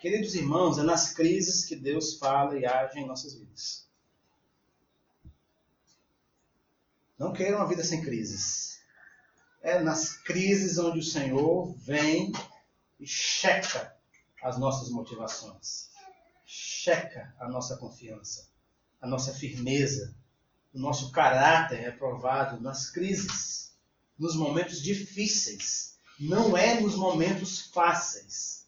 Queridos 0.00 0.34
irmãos, 0.34 0.78
é 0.78 0.82
nas 0.84 1.12
crises 1.12 1.66
que 1.66 1.76
Deus 1.76 2.16
fala 2.16 2.58
e 2.58 2.64
age 2.64 2.98
em 2.98 3.06
nossas 3.06 3.34
vidas. 3.34 3.86
Não 7.18 7.30
queiram 7.30 7.58
uma 7.58 7.68
vida 7.68 7.84
sem 7.84 8.00
crises. 8.00 8.80
É 9.60 9.78
nas 9.80 10.16
crises 10.16 10.78
onde 10.78 11.00
o 11.00 11.04
Senhor 11.04 11.74
vem 11.74 12.32
e 12.98 13.06
checa 13.06 14.00
as 14.42 14.58
nossas 14.58 14.90
motivações, 14.90 15.90
checa 16.44 17.34
a 17.38 17.48
nossa 17.48 17.76
confiança, 17.76 18.48
a 19.00 19.06
nossa 19.06 19.32
firmeza, 19.32 20.14
o 20.74 20.78
nosso 20.78 21.12
caráter 21.12 21.80
é 21.80 21.90
provado 21.90 22.60
nas 22.60 22.90
crises 22.90 23.72
nos 24.18 24.34
momentos 24.34 24.80
difíceis. 24.80 25.98
Não 26.18 26.56
é 26.56 26.80
nos 26.80 26.94
momentos 26.94 27.60
fáceis. 27.60 28.66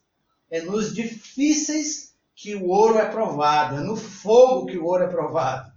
É 0.50 0.60
nos 0.60 0.94
difíceis 0.94 2.14
que 2.34 2.54
o 2.54 2.68
ouro 2.68 2.98
é 2.98 3.08
provado. 3.08 3.76
É 3.76 3.80
no 3.80 3.96
fogo 3.96 4.66
que 4.66 4.76
o 4.76 4.84
ouro 4.84 5.04
é 5.04 5.08
provado. 5.08 5.72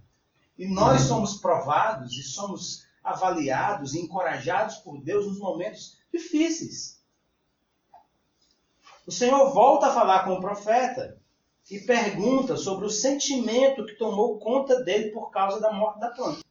E 0.58 0.66
nós 0.66 1.02
somos 1.02 1.40
provados 1.40 2.12
e 2.12 2.22
somos 2.22 2.84
avaliados 3.02 3.94
e 3.94 4.00
encorajados 4.00 4.76
por 4.76 5.00
Deus 5.00 5.26
nos 5.26 5.38
momentos 5.38 5.96
difíceis. 6.12 6.97
O 9.08 9.10
Senhor 9.10 9.54
volta 9.54 9.86
a 9.86 9.94
falar 9.94 10.24
com 10.26 10.34
o 10.34 10.40
profeta 10.40 11.18
e 11.70 11.78
pergunta 11.78 12.58
sobre 12.58 12.84
o 12.84 12.90
sentimento 12.90 13.86
que 13.86 13.94
tomou 13.94 14.38
conta 14.38 14.84
dele 14.84 15.12
por 15.12 15.30
causa 15.30 15.58
da 15.58 15.72
morte 15.72 15.98
da 15.98 16.10
planta. 16.10 16.44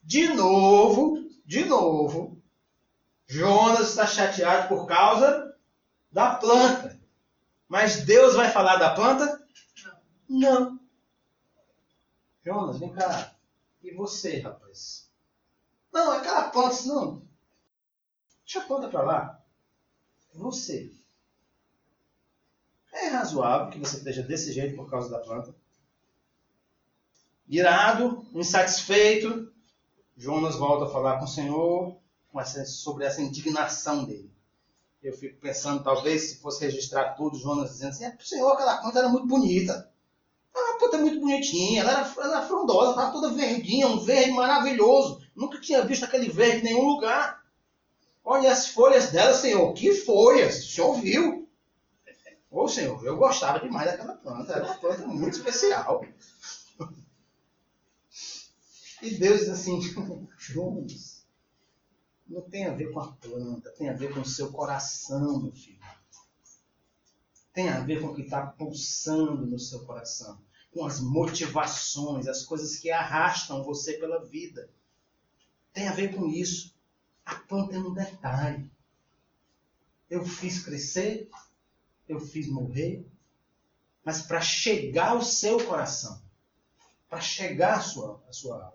De 0.00 0.28
novo, 0.28 1.28
de 1.44 1.64
novo, 1.64 2.40
Jonas 3.26 3.88
está 3.88 4.06
chateado 4.06 4.68
por 4.68 4.86
causa 4.86 5.52
da 6.12 6.36
planta. 6.36 6.96
Mas 7.66 8.04
Deus 8.04 8.36
vai 8.36 8.48
falar 8.52 8.76
da 8.76 8.94
planta? 8.94 9.44
Não. 10.28 10.78
Jonas, 12.44 12.78
vem 12.78 12.92
cá. 12.92 13.34
E 13.82 13.92
você, 13.92 14.38
rapaz? 14.38 15.10
Não, 15.92 16.14
é 16.14 16.18
aquela 16.18 16.48
planta, 16.50 16.84
não. 16.84 17.22
Deixa 18.44 18.60
a 18.60 18.66
planta 18.68 18.88
para 18.88 19.02
lá. 19.02 19.42
Você. 20.32 20.99
É 22.92 23.08
razoável 23.08 23.70
que 23.70 23.78
você 23.78 23.98
esteja 23.98 24.22
desse 24.22 24.52
jeito 24.52 24.76
por 24.76 24.90
causa 24.90 25.08
da 25.08 25.18
planta. 25.18 25.54
Irado, 27.48 28.26
insatisfeito, 28.32 29.52
Jonas 30.16 30.56
volta 30.56 30.84
a 30.84 30.88
falar 30.88 31.18
com 31.18 31.24
o 31.24 31.28
Senhor 31.28 31.96
sobre 32.66 33.04
essa 33.04 33.20
indignação 33.20 34.04
dele. 34.04 34.30
Eu 35.02 35.12
fico 35.14 35.40
pensando, 35.40 35.82
talvez, 35.82 36.30
se 36.30 36.36
fosse 36.36 36.64
registrar 36.64 37.14
tudo, 37.14 37.38
Jonas 37.38 37.70
dizendo 37.70 37.90
assim, 37.90 38.04
é, 38.04 38.16
Senhor, 38.20 38.52
aquela 38.52 38.76
planta 38.76 38.98
era 38.98 39.08
muito 39.08 39.26
bonita. 39.26 39.90
A 40.54 40.78
planta 40.78 40.96
é 40.96 41.00
muito 41.00 41.20
bonitinha, 41.20 41.80
ela 41.80 41.92
era, 41.92 42.14
ela 42.18 42.36
era 42.38 42.46
frondosa, 42.46 42.90
estava 42.90 43.12
toda 43.12 43.32
verdinha, 43.32 43.88
um 43.88 44.00
verde 44.00 44.32
maravilhoso. 44.32 45.22
Nunca 45.34 45.60
tinha 45.60 45.82
visto 45.82 46.04
aquele 46.04 46.28
verde 46.28 46.58
em 46.58 46.64
nenhum 46.64 46.84
lugar. 46.84 47.42
Olha 48.22 48.52
as 48.52 48.68
folhas 48.68 49.10
dela, 49.10 49.32
Senhor, 49.32 49.72
que 49.72 49.94
folhas! 49.94 50.58
O 50.58 50.68
Senhor 50.70 50.94
viu? 51.00 51.48
Ô, 52.50 52.66
Senhor, 52.66 53.02
eu 53.04 53.16
gostava 53.16 53.60
demais 53.60 53.90
daquela 53.90 54.16
planta, 54.16 54.52
era 54.52 54.64
uma 54.64 54.74
planta 54.74 55.06
muito 55.06 55.36
especial. 55.36 56.04
E 59.02 59.14
Deus 59.14 59.40
diz 59.40 59.48
assim, 59.48 59.80
Jonas, 60.36 61.24
não 62.26 62.42
tem 62.42 62.66
a 62.66 62.74
ver 62.74 62.92
com 62.92 63.00
a 63.00 63.12
planta, 63.12 63.70
tem 63.70 63.88
a 63.88 63.94
ver 63.94 64.12
com 64.12 64.20
o 64.20 64.26
seu 64.26 64.52
coração, 64.52 65.42
meu 65.42 65.52
filho. 65.52 65.80
Tem 67.52 67.68
a 67.68 67.80
ver 67.80 68.00
com 68.00 68.08
o 68.08 68.14
que 68.14 68.22
está 68.22 68.46
pulsando 68.46 69.46
no 69.46 69.58
seu 69.58 69.84
coração, 69.84 70.40
com 70.72 70.84
as 70.84 71.00
motivações, 71.00 72.28
as 72.28 72.44
coisas 72.44 72.76
que 72.76 72.90
arrastam 72.90 73.64
você 73.64 73.94
pela 73.94 74.24
vida. 74.24 74.70
Tem 75.72 75.88
a 75.88 75.92
ver 75.92 76.14
com 76.14 76.26
isso. 76.28 76.74
A 77.24 77.36
planta 77.36 77.76
é 77.76 77.78
um 77.78 77.92
detalhe. 77.92 78.70
Eu 80.08 80.24
fiz 80.24 80.62
crescer, 80.62 81.28
eu 82.10 82.18
fiz 82.18 82.48
morrer, 82.48 83.06
mas 84.04 84.22
para 84.22 84.40
chegar 84.40 85.10
ao 85.10 85.22
seu 85.22 85.64
coração, 85.64 86.20
para 87.08 87.20
chegar 87.20 87.78
à 87.78 87.80
sua, 87.80 88.20
à 88.28 88.32
sua 88.32 88.56
alma, 88.56 88.74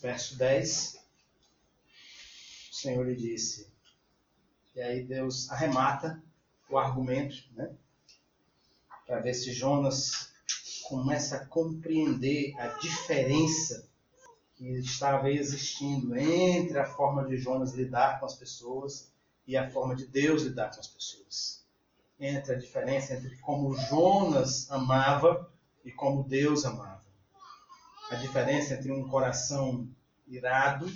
verso 0.00 0.38
10, 0.38 0.98
o 2.70 2.74
Senhor 2.74 3.04
lhe 3.04 3.16
disse, 3.16 3.68
e 4.76 4.80
aí 4.80 5.02
Deus 5.02 5.50
arremata 5.50 6.22
o 6.70 6.78
argumento, 6.78 7.36
né? 7.52 7.74
Para 9.04 9.18
ver 9.18 9.34
se 9.34 9.52
Jonas 9.52 10.32
começa 10.84 11.36
a 11.36 11.46
compreender 11.46 12.54
a 12.60 12.68
diferença 12.78 13.88
que 14.54 14.68
estava 14.78 15.30
existindo 15.30 16.16
entre 16.16 16.78
a 16.78 16.84
forma 16.84 17.26
de 17.26 17.36
Jonas 17.36 17.72
lidar 17.72 18.20
com 18.20 18.26
as 18.26 18.34
pessoas 18.34 19.10
e 19.48 19.56
a 19.56 19.68
forma 19.68 19.96
de 19.96 20.06
Deus 20.06 20.42
lidar 20.42 20.70
com 20.72 20.78
as 20.78 20.86
pessoas. 20.86 21.66
Entre 22.20 22.52
a 22.52 22.58
diferença 22.58 23.14
entre 23.14 23.36
como 23.38 23.74
Jonas 23.74 24.70
amava 24.70 25.52
e 25.84 25.90
como 25.90 26.22
Deus 26.22 26.64
amava 26.64 26.98
a 28.10 28.14
diferença 28.16 28.74
entre 28.74 28.90
um 28.90 29.06
coração 29.06 29.86
irado, 30.26 30.90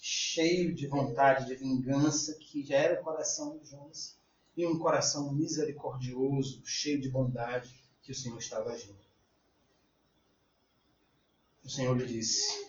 cheio 0.00 0.74
de 0.74 0.86
vontade 0.86 1.46
de 1.46 1.54
vingança, 1.54 2.34
que 2.34 2.64
já 2.64 2.76
era 2.76 3.00
o 3.00 3.04
coração 3.04 3.58
de 3.58 3.70
Jonas, 3.70 4.18
e 4.56 4.66
um 4.66 4.78
coração 4.78 5.32
misericordioso, 5.32 6.62
cheio 6.64 7.00
de 7.00 7.10
bondade, 7.10 7.72
que 8.02 8.12
o 8.12 8.14
Senhor 8.14 8.38
estava 8.38 8.70
agindo. 8.70 8.98
O 11.62 11.68
Senhor 11.68 11.96
lhe 11.96 12.06
disse: 12.06 12.66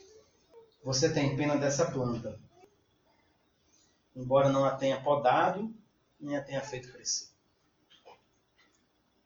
Você 0.84 1.12
tem 1.12 1.36
pena 1.38 1.56
dessa 1.56 1.90
planta, 1.90 2.38
embora 4.20 4.52
não 4.52 4.66
a 4.66 4.76
tenha 4.76 5.02
podado, 5.02 5.74
nem 6.20 6.36
a 6.36 6.44
tenha 6.44 6.62
feito 6.62 6.92
crescer. 6.92 7.30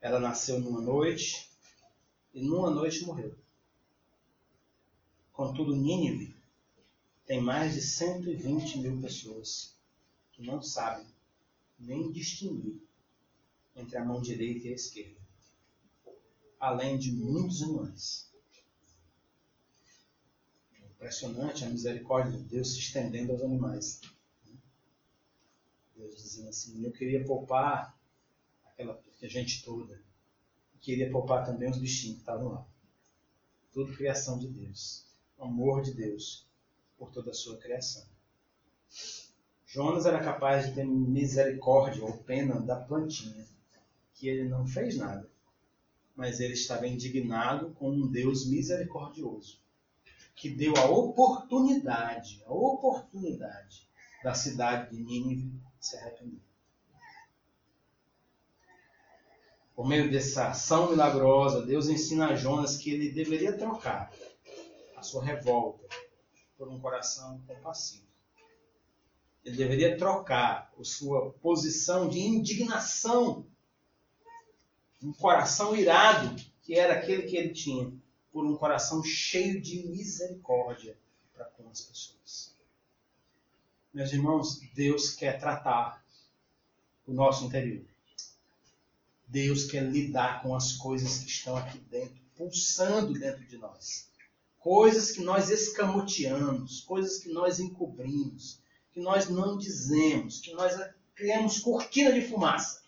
Ela 0.00 0.20
nasceu 0.20 0.60
numa 0.60 0.80
noite 0.80 1.50
e 2.32 2.40
numa 2.40 2.70
noite 2.70 3.04
morreu. 3.04 3.34
Contudo, 5.32 5.74
Nínive 5.74 6.36
tem 7.26 7.40
mais 7.40 7.74
de 7.74 7.82
120 7.82 8.78
mil 8.78 9.00
pessoas 9.00 9.74
que 10.30 10.42
não 10.42 10.62
sabem 10.62 11.06
nem 11.76 12.12
distinguir 12.12 12.80
entre 13.74 13.96
a 13.98 14.04
mão 14.04 14.22
direita 14.22 14.68
e 14.68 14.72
a 14.72 14.74
esquerda, 14.76 15.20
além 16.60 16.96
de 16.96 17.10
muitos 17.10 17.62
animais. 17.62 18.30
É 20.80 20.86
impressionante 20.86 21.64
a 21.64 21.68
misericórdia 21.68 22.38
de 22.38 22.44
Deus 22.44 22.74
se 22.74 22.78
estendendo 22.78 23.32
aos 23.32 23.42
animais. 23.42 24.00
Deus 25.96 26.16
dizendo 26.16 26.48
assim: 26.48 26.84
Eu 26.84 26.92
queria 26.92 27.24
poupar 27.24 27.98
aquela 28.66 29.00
gente 29.22 29.64
toda. 29.64 30.00
queria 30.80 31.10
poupar 31.10 31.46
também 31.46 31.70
os 31.70 31.78
bichinhos 31.78 32.16
que 32.16 32.22
estavam 32.22 32.48
lá. 32.48 32.66
Tudo 33.72 33.96
criação 33.96 34.38
de 34.38 34.48
Deus 34.48 35.04
amor 35.38 35.82
de 35.82 35.92
Deus 35.92 36.46
por 36.98 37.10
toda 37.10 37.30
a 37.30 37.34
sua 37.34 37.56
criação. 37.58 38.04
Jonas 39.66 40.06
era 40.06 40.22
capaz 40.22 40.66
de 40.66 40.74
ter 40.74 40.84
misericórdia 40.84 42.04
ou 42.04 42.16
pena 42.18 42.60
da 42.60 42.76
plantinha, 42.76 43.44
que 44.14 44.28
ele 44.28 44.48
não 44.48 44.66
fez 44.66 44.96
nada, 44.96 45.28
mas 46.14 46.38
ele 46.38 46.54
estava 46.54 46.86
indignado 46.86 47.70
com 47.74 47.90
um 47.90 48.06
Deus 48.06 48.46
misericordioso, 48.46 49.58
que 50.36 50.48
deu 50.48 50.76
a 50.76 50.88
oportunidade, 50.88 52.42
a 52.46 52.52
oportunidade 52.52 53.88
da 54.22 54.32
cidade 54.32 54.96
de 54.96 55.02
Nínive 55.02 55.52
se 55.84 55.96
arrepender. 55.96 56.40
Por 59.74 59.86
meio 59.86 60.10
dessa 60.10 60.48
ação 60.48 60.90
milagrosa, 60.90 61.66
Deus 61.66 61.88
ensina 61.88 62.28
a 62.28 62.36
Jonas 62.36 62.76
que 62.76 62.90
ele 62.90 63.10
deveria 63.10 63.56
trocar 63.56 64.10
sua 65.04 65.22
revolta 65.22 65.86
por 66.56 66.68
um 66.68 66.80
coração 66.80 67.40
compassivo. 67.46 68.04
Ele 69.44 69.56
deveria 69.56 69.96
trocar 69.96 70.72
a 70.78 70.84
sua 70.84 71.30
posição 71.34 72.08
de 72.08 72.18
indignação, 72.18 73.46
um 75.02 75.12
coração 75.12 75.76
irado, 75.76 76.42
que 76.62 76.74
era 76.74 76.94
aquele 76.94 77.24
que 77.24 77.36
ele 77.36 77.52
tinha, 77.52 77.92
por 78.32 78.46
um 78.46 78.56
coração 78.56 79.04
cheio 79.04 79.60
de 79.60 79.86
misericórdia 79.86 80.98
para 81.34 81.44
com 81.44 81.68
as 81.68 81.82
pessoas. 81.82 82.23
Meus 83.94 84.12
irmãos, 84.12 84.60
Deus 84.74 85.10
quer 85.10 85.38
tratar 85.38 86.04
o 87.06 87.12
nosso 87.12 87.44
interior. 87.44 87.84
Deus 89.26 89.64
quer 89.64 89.84
lidar 89.84 90.42
com 90.42 90.54
as 90.54 90.72
coisas 90.72 91.18
que 91.18 91.30
estão 91.30 91.56
aqui 91.56 91.78
dentro, 91.78 92.20
pulsando 92.36 93.14
dentro 93.14 93.44
de 93.46 93.56
nós 93.56 94.12
coisas 94.64 95.10
que 95.10 95.20
nós 95.20 95.50
escamoteamos, 95.50 96.80
coisas 96.80 97.18
que 97.18 97.30
nós 97.30 97.60
encobrimos, 97.60 98.58
que 98.92 98.98
nós 98.98 99.28
não 99.28 99.58
dizemos, 99.58 100.40
que 100.40 100.54
nós 100.54 100.74
criamos 101.14 101.58
cortina 101.58 102.10
de 102.10 102.22
fumaça. 102.22 102.82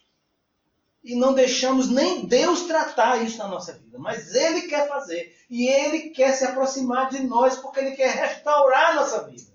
E 1.05 1.15
não 1.15 1.35
deixamos 1.35 1.91
nem 1.91 2.25
Deus 2.25 2.63
tratar 2.63 3.23
isso 3.23 3.37
na 3.37 3.47
nossa 3.47 3.75
vida. 3.75 3.99
Mas 3.99 4.35
Ele 4.35 4.63
quer 4.63 4.89
fazer. 4.89 5.37
E 5.51 5.69
Ele 5.69 6.11
quer 6.11 6.33
se 6.33 6.45
aproximar 6.47 7.11
de 7.11 7.23
nós 7.23 7.59
porque 7.59 7.79
Ele 7.79 7.95
quer 7.95 8.11
restaurar 8.11 8.93
a 8.93 8.95
nossa 8.95 9.29
vida. 9.29 9.53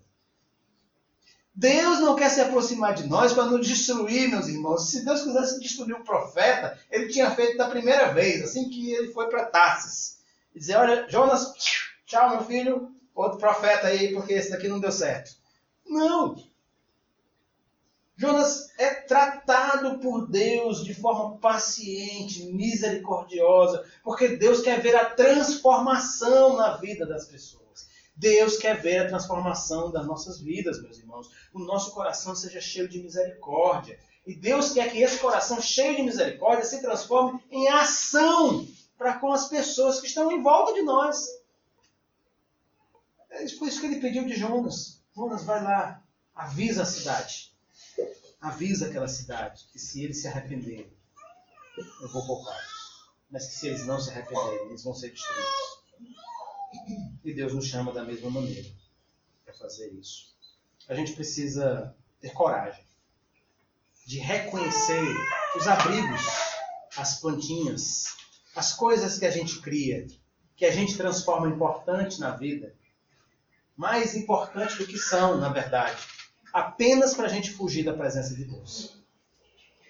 Deus 1.54 2.00
não 2.00 2.16
quer 2.16 2.30
se 2.30 2.42
aproximar 2.42 2.94
de 2.94 3.08
nós 3.08 3.34
para 3.34 3.46
nos 3.46 3.68
destruir, 3.68 4.30
meus 4.30 4.48
irmãos. 4.48 4.90
Se 4.90 5.04
Deus 5.04 5.22
quisesse 5.22 5.60
destruir 5.60 5.94
o 5.94 6.04
profeta, 6.04 6.80
ele 6.90 7.10
tinha 7.10 7.30
feito 7.32 7.58
da 7.58 7.70
primeira 7.70 8.14
vez, 8.14 8.44
assim 8.44 8.70
que 8.70 8.92
ele 8.92 9.12
foi 9.12 9.30
para 9.30 9.46
Tarsis. 9.46 10.20
E 10.56 10.60
dizer, 10.60 10.76
olha, 10.76 11.06
Jonas, 11.10 11.54
Tchau, 12.12 12.30
meu 12.32 12.44
filho. 12.44 12.92
Outro 13.16 13.38
profeta 13.38 13.88
aí, 13.88 14.14
porque 14.14 14.34
esse 14.34 14.52
daqui 14.52 14.68
não 14.68 14.82
deu 14.82 14.92
certo. 14.92 15.32
Não. 15.88 16.36
Jonas 18.18 18.70
é 18.78 18.94
tratado 18.96 19.98
por 20.00 20.30
Deus 20.30 20.84
de 20.84 20.94
forma 20.94 21.38
paciente, 21.38 22.52
misericordiosa, 22.52 23.86
porque 24.04 24.36
Deus 24.36 24.62
quer 24.62 24.82
ver 24.82 24.94
a 24.94 25.06
transformação 25.06 26.58
na 26.58 26.76
vida 26.76 27.06
das 27.06 27.28
pessoas. 27.28 27.61
Deus 28.22 28.58
quer 28.58 28.80
ver 28.80 29.00
a 29.00 29.08
transformação 29.08 29.92
das 29.92 30.06
nossas 30.06 30.40
vidas, 30.40 30.80
meus 30.80 31.00
irmãos. 31.00 31.32
O 31.52 31.58
nosso 31.58 31.92
coração 31.92 32.36
seja 32.36 32.62
cheio 32.62 32.88
de 32.88 33.02
misericórdia. 33.02 34.00
E 34.28 34.36
Deus 34.36 34.72
quer 34.72 34.92
que 34.92 35.02
esse 35.02 35.18
coração 35.18 35.60
cheio 35.60 35.96
de 35.96 36.04
misericórdia 36.04 36.64
se 36.64 36.80
transforme 36.84 37.44
em 37.50 37.68
ação 37.70 38.68
para 38.96 39.18
com 39.18 39.34
as 39.34 39.50
pessoas 39.50 40.00
que 40.00 40.06
estão 40.06 40.32
em 40.32 40.44
volta 40.44 40.72
de 40.76 40.84
nós. 40.84 41.28
É 43.32 43.48
foi 43.48 43.70
isso 43.70 43.80
que 43.80 43.88
ele 43.88 44.00
pediu 44.00 44.24
de 44.24 44.36
Jonas. 44.36 45.02
Jonas, 45.16 45.44
vai 45.44 45.64
lá, 45.64 46.04
avisa 46.36 46.84
a 46.84 46.86
cidade. 46.86 47.52
Avisa 48.40 48.86
aquela 48.86 49.08
cidade 49.08 49.66
que 49.72 49.80
se 49.80 50.04
eles 50.04 50.22
se 50.22 50.28
arrependerem, 50.28 50.94
eu 52.02 52.10
vou 52.10 52.24
poupar. 52.28 52.60
mas 53.32 53.48
que 53.48 53.54
se 53.54 53.68
eles 53.68 53.88
não 53.88 54.00
se 54.00 54.12
arrependerem, 54.12 54.68
eles 54.68 54.84
vão 54.84 54.94
ser 54.94 55.10
destruídos. 55.10 55.82
E 57.24 57.34
Deus 57.34 57.54
nos 57.54 57.68
chama 57.68 57.92
da 57.92 58.04
mesma 58.04 58.30
maneira 58.30 58.68
para 59.46 59.54
fazer 59.54 59.90
isso. 59.94 60.34
A 60.88 60.96
gente 60.96 61.14
precisa 61.14 61.96
ter 62.20 62.32
coragem 62.34 62.84
de 64.06 64.20
reconhecer 64.20 65.04
os 65.56 65.68
abrigos, 65.68 66.22
as 66.98 67.20
plantinhas, 67.20 68.06
as 68.56 68.74
coisas 68.74 69.18
que 69.18 69.26
a 69.26 69.32
gente 69.32 69.62
cria, 69.62 70.08
que 70.56 70.66
a 70.66 70.72
gente 70.72 70.98
transforma 70.98 71.48
importante 71.48 72.20
na 72.20 72.32
vida, 72.32 72.76
mais 73.78 74.16
importante 74.16 74.78
do 74.78 74.88
que 74.88 74.98
são, 74.98 75.38
na 75.38 75.50
verdade, 75.50 76.02
apenas 76.52 77.14
para 77.14 77.26
a 77.26 77.30
gente 77.30 77.52
fugir 77.52 77.84
da 77.84 77.94
presença 77.94 78.36
de 78.36 78.46
Deus. 78.46 78.98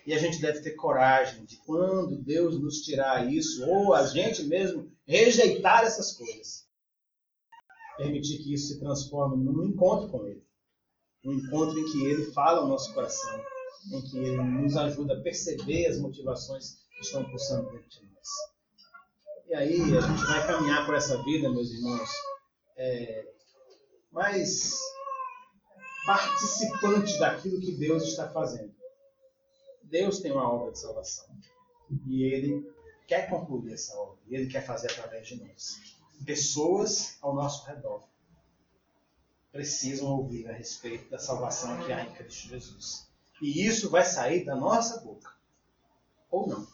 E 0.05 0.13
a 0.13 0.17
gente 0.17 0.39
deve 0.41 0.61
ter 0.61 0.71
coragem 0.71 1.45
de, 1.45 1.57
quando 1.57 2.17
Deus 2.17 2.59
nos 2.59 2.81
tirar 2.81 3.31
isso, 3.31 3.67
ou 3.67 3.93
a 3.93 4.05
gente 4.05 4.43
mesmo 4.43 4.91
rejeitar 5.05 5.83
essas 5.83 6.13
coisas, 6.13 6.67
permitir 8.01 8.39
que 8.39 8.53
isso 8.53 8.73
se 8.73 8.79
transforme 8.79 9.43
num 9.43 9.65
encontro 9.65 10.09
com 10.09 10.25
Ele. 10.25 10.43
Um 11.23 11.33
encontro 11.33 11.77
em 11.77 11.85
que 11.91 12.05
Ele 12.05 12.31
fala 12.31 12.61
ao 12.61 12.67
nosso 12.67 12.93
coração, 12.93 13.39
em 13.93 14.01
que 14.01 14.17
Ele 14.17 14.41
nos 14.41 14.75
ajuda 14.75 15.13
a 15.13 15.21
perceber 15.21 15.87
as 15.87 15.99
motivações 15.99 16.85
que 16.95 17.01
estão 17.01 17.23
pulsando 17.25 17.71
dentro 17.71 17.89
de 17.89 18.05
nós. 18.05 18.27
E 19.47 19.53
aí 19.53 19.97
a 19.97 20.01
gente 20.01 20.25
vai 20.25 20.47
caminhar 20.47 20.85
por 20.85 20.95
essa 20.95 21.21
vida, 21.23 21.49
meus 21.49 21.71
irmãos, 21.71 22.09
é, 22.77 23.27
mais 24.11 24.79
participante 26.05 27.19
daquilo 27.19 27.59
que 27.59 27.73
Deus 27.73 28.03
está 28.03 28.31
fazendo. 28.31 28.73
Deus 29.83 30.19
tem 30.19 30.31
uma 30.31 30.49
obra 30.49 30.71
de 30.71 30.79
salvação. 30.79 31.25
E 32.07 32.23
Ele 32.23 32.65
quer 33.07 33.29
concluir 33.29 33.73
essa 33.73 33.95
obra. 33.97 34.17
E 34.27 34.35
Ele 34.35 34.47
quer 34.49 34.65
fazer 34.65 34.89
através 34.89 35.27
de 35.27 35.35
nós. 35.35 36.00
Pessoas 36.25 37.17
ao 37.21 37.33
nosso 37.33 37.65
redor 37.65 38.03
precisam 39.51 40.07
ouvir 40.07 40.49
a 40.49 40.53
respeito 40.53 41.09
da 41.09 41.17
salvação 41.17 41.83
que 41.83 41.91
há 41.91 42.03
em 42.03 42.13
Cristo 42.13 42.47
Jesus. 42.47 43.07
E 43.41 43.65
isso 43.65 43.89
vai 43.89 44.05
sair 44.05 44.45
da 44.45 44.55
nossa 44.55 45.01
boca. 45.01 45.31
Ou 46.29 46.47
não. 46.47 46.67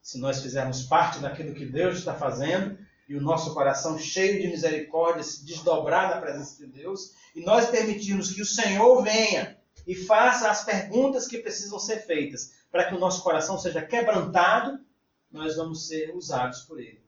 Se 0.00 0.18
nós 0.18 0.40
fizermos 0.40 0.84
parte 0.84 1.18
daquilo 1.18 1.54
que 1.54 1.66
Deus 1.66 1.98
está 1.98 2.14
fazendo, 2.14 2.78
e 3.08 3.16
o 3.16 3.20
nosso 3.20 3.52
coração 3.52 3.98
cheio 3.98 4.40
de 4.40 4.48
misericórdia 4.48 5.22
se 5.22 5.44
desdobrar 5.44 6.08
na 6.08 6.20
presença 6.20 6.56
de 6.56 6.70
Deus, 6.70 7.12
e 7.34 7.44
nós 7.44 7.68
permitirmos 7.68 8.32
que 8.32 8.40
o 8.40 8.46
Senhor 8.46 9.02
venha 9.02 9.58
e 9.86 9.94
faça 9.94 10.50
as 10.50 10.64
perguntas 10.64 11.26
que 11.26 11.38
precisam 11.38 11.78
ser 11.78 12.06
feitas 12.06 12.52
para 12.70 12.88
que 12.88 12.94
o 12.94 12.98
nosso 12.98 13.22
coração 13.22 13.58
seja 13.58 13.82
quebrantado, 13.82 14.80
nós 15.30 15.56
vamos 15.56 15.86
ser 15.86 16.14
usados 16.14 16.62
por 16.62 16.80
Ele 16.80 17.03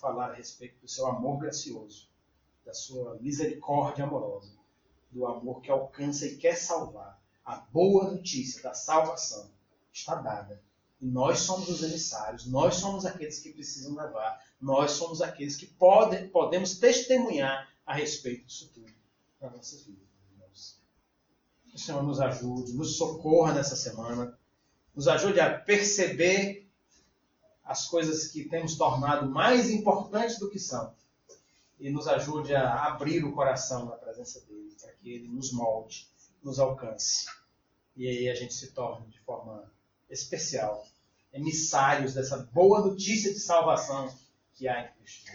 falar 0.00 0.30
a 0.30 0.34
respeito 0.34 0.80
do 0.80 0.88
seu 0.88 1.06
amor 1.06 1.38
gracioso, 1.38 2.08
da 2.64 2.72
sua 2.72 3.16
misericórdia 3.20 4.04
amorosa, 4.04 4.52
do 5.10 5.26
amor 5.26 5.60
que 5.60 5.70
alcança 5.70 6.26
e 6.26 6.36
quer 6.36 6.56
salvar. 6.56 7.20
A 7.44 7.56
boa 7.56 8.10
notícia 8.10 8.62
da 8.62 8.74
salvação 8.74 9.50
está 9.92 10.14
dada. 10.14 10.62
E 11.00 11.06
nós 11.06 11.40
somos 11.40 11.68
os 11.68 11.82
emissários, 11.82 12.46
nós 12.46 12.74
somos 12.76 13.06
aqueles 13.06 13.38
que 13.40 13.52
precisam 13.52 13.94
levar, 13.94 14.44
nós 14.60 14.92
somos 14.92 15.22
aqueles 15.22 15.56
que 15.56 15.66
pode, 15.66 16.28
podemos 16.28 16.78
testemunhar 16.78 17.68
a 17.86 17.94
respeito 17.94 18.46
disso 18.46 18.70
tudo 18.74 18.92
para 19.38 19.50
nossas 19.50 19.82
vidas. 19.82 20.10
Que 21.66 21.76
o 21.76 21.78
Senhor 21.78 22.02
nos 22.02 22.20
ajude, 22.20 22.72
nos 22.74 22.96
socorra 22.96 23.54
nessa 23.54 23.76
semana, 23.76 24.36
nos 24.94 25.08
ajude 25.08 25.40
a 25.40 25.56
perceber 25.58 26.69
as 27.70 27.86
coisas 27.86 28.26
que 28.26 28.48
temos 28.48 28.74
tornado 28.74 29.30
mais 29.30 29.70
importantes 29.70 30.40
do 30.40 30.50
que 30.50 30.58
são 30.58 30.92
e 31.78 31.88
nos 31.88 32.08
ajude 32.08 32.52
a 32.52 32.86
abrir 32.86 33.24
o 33.24 33.30
coração 33.30 33.84
na 33.84 33.92
presença 33.92 34.40
dele, 34.40 34.74
para 34.80 34.90
que 34.94 35.08
ele 35.08 35.28
nos 35.28 35.52
molde, 35.52 36.08
nos 36.42 36.58
alcance. 36.58 37.26
E 37.96 38.08
aí 38.08 38.28
a 38.28 38.34
gente 38.34 38.54
se 38.54 38.72
torne 38.72 39.06
de 39.06 39.20
forma 39.20 39.70
especial 40.10 40.84
emissários 41.32 42.12
dessa 42.12 42.38
boa 42.52 42.80
notícia 42.80 43.32
de 43.32 43.38
salvação 43.38 44.12
que 44.54 44.66
há 44.66 44.86
em 44.86 44.92
Cristo. 44.94 45.30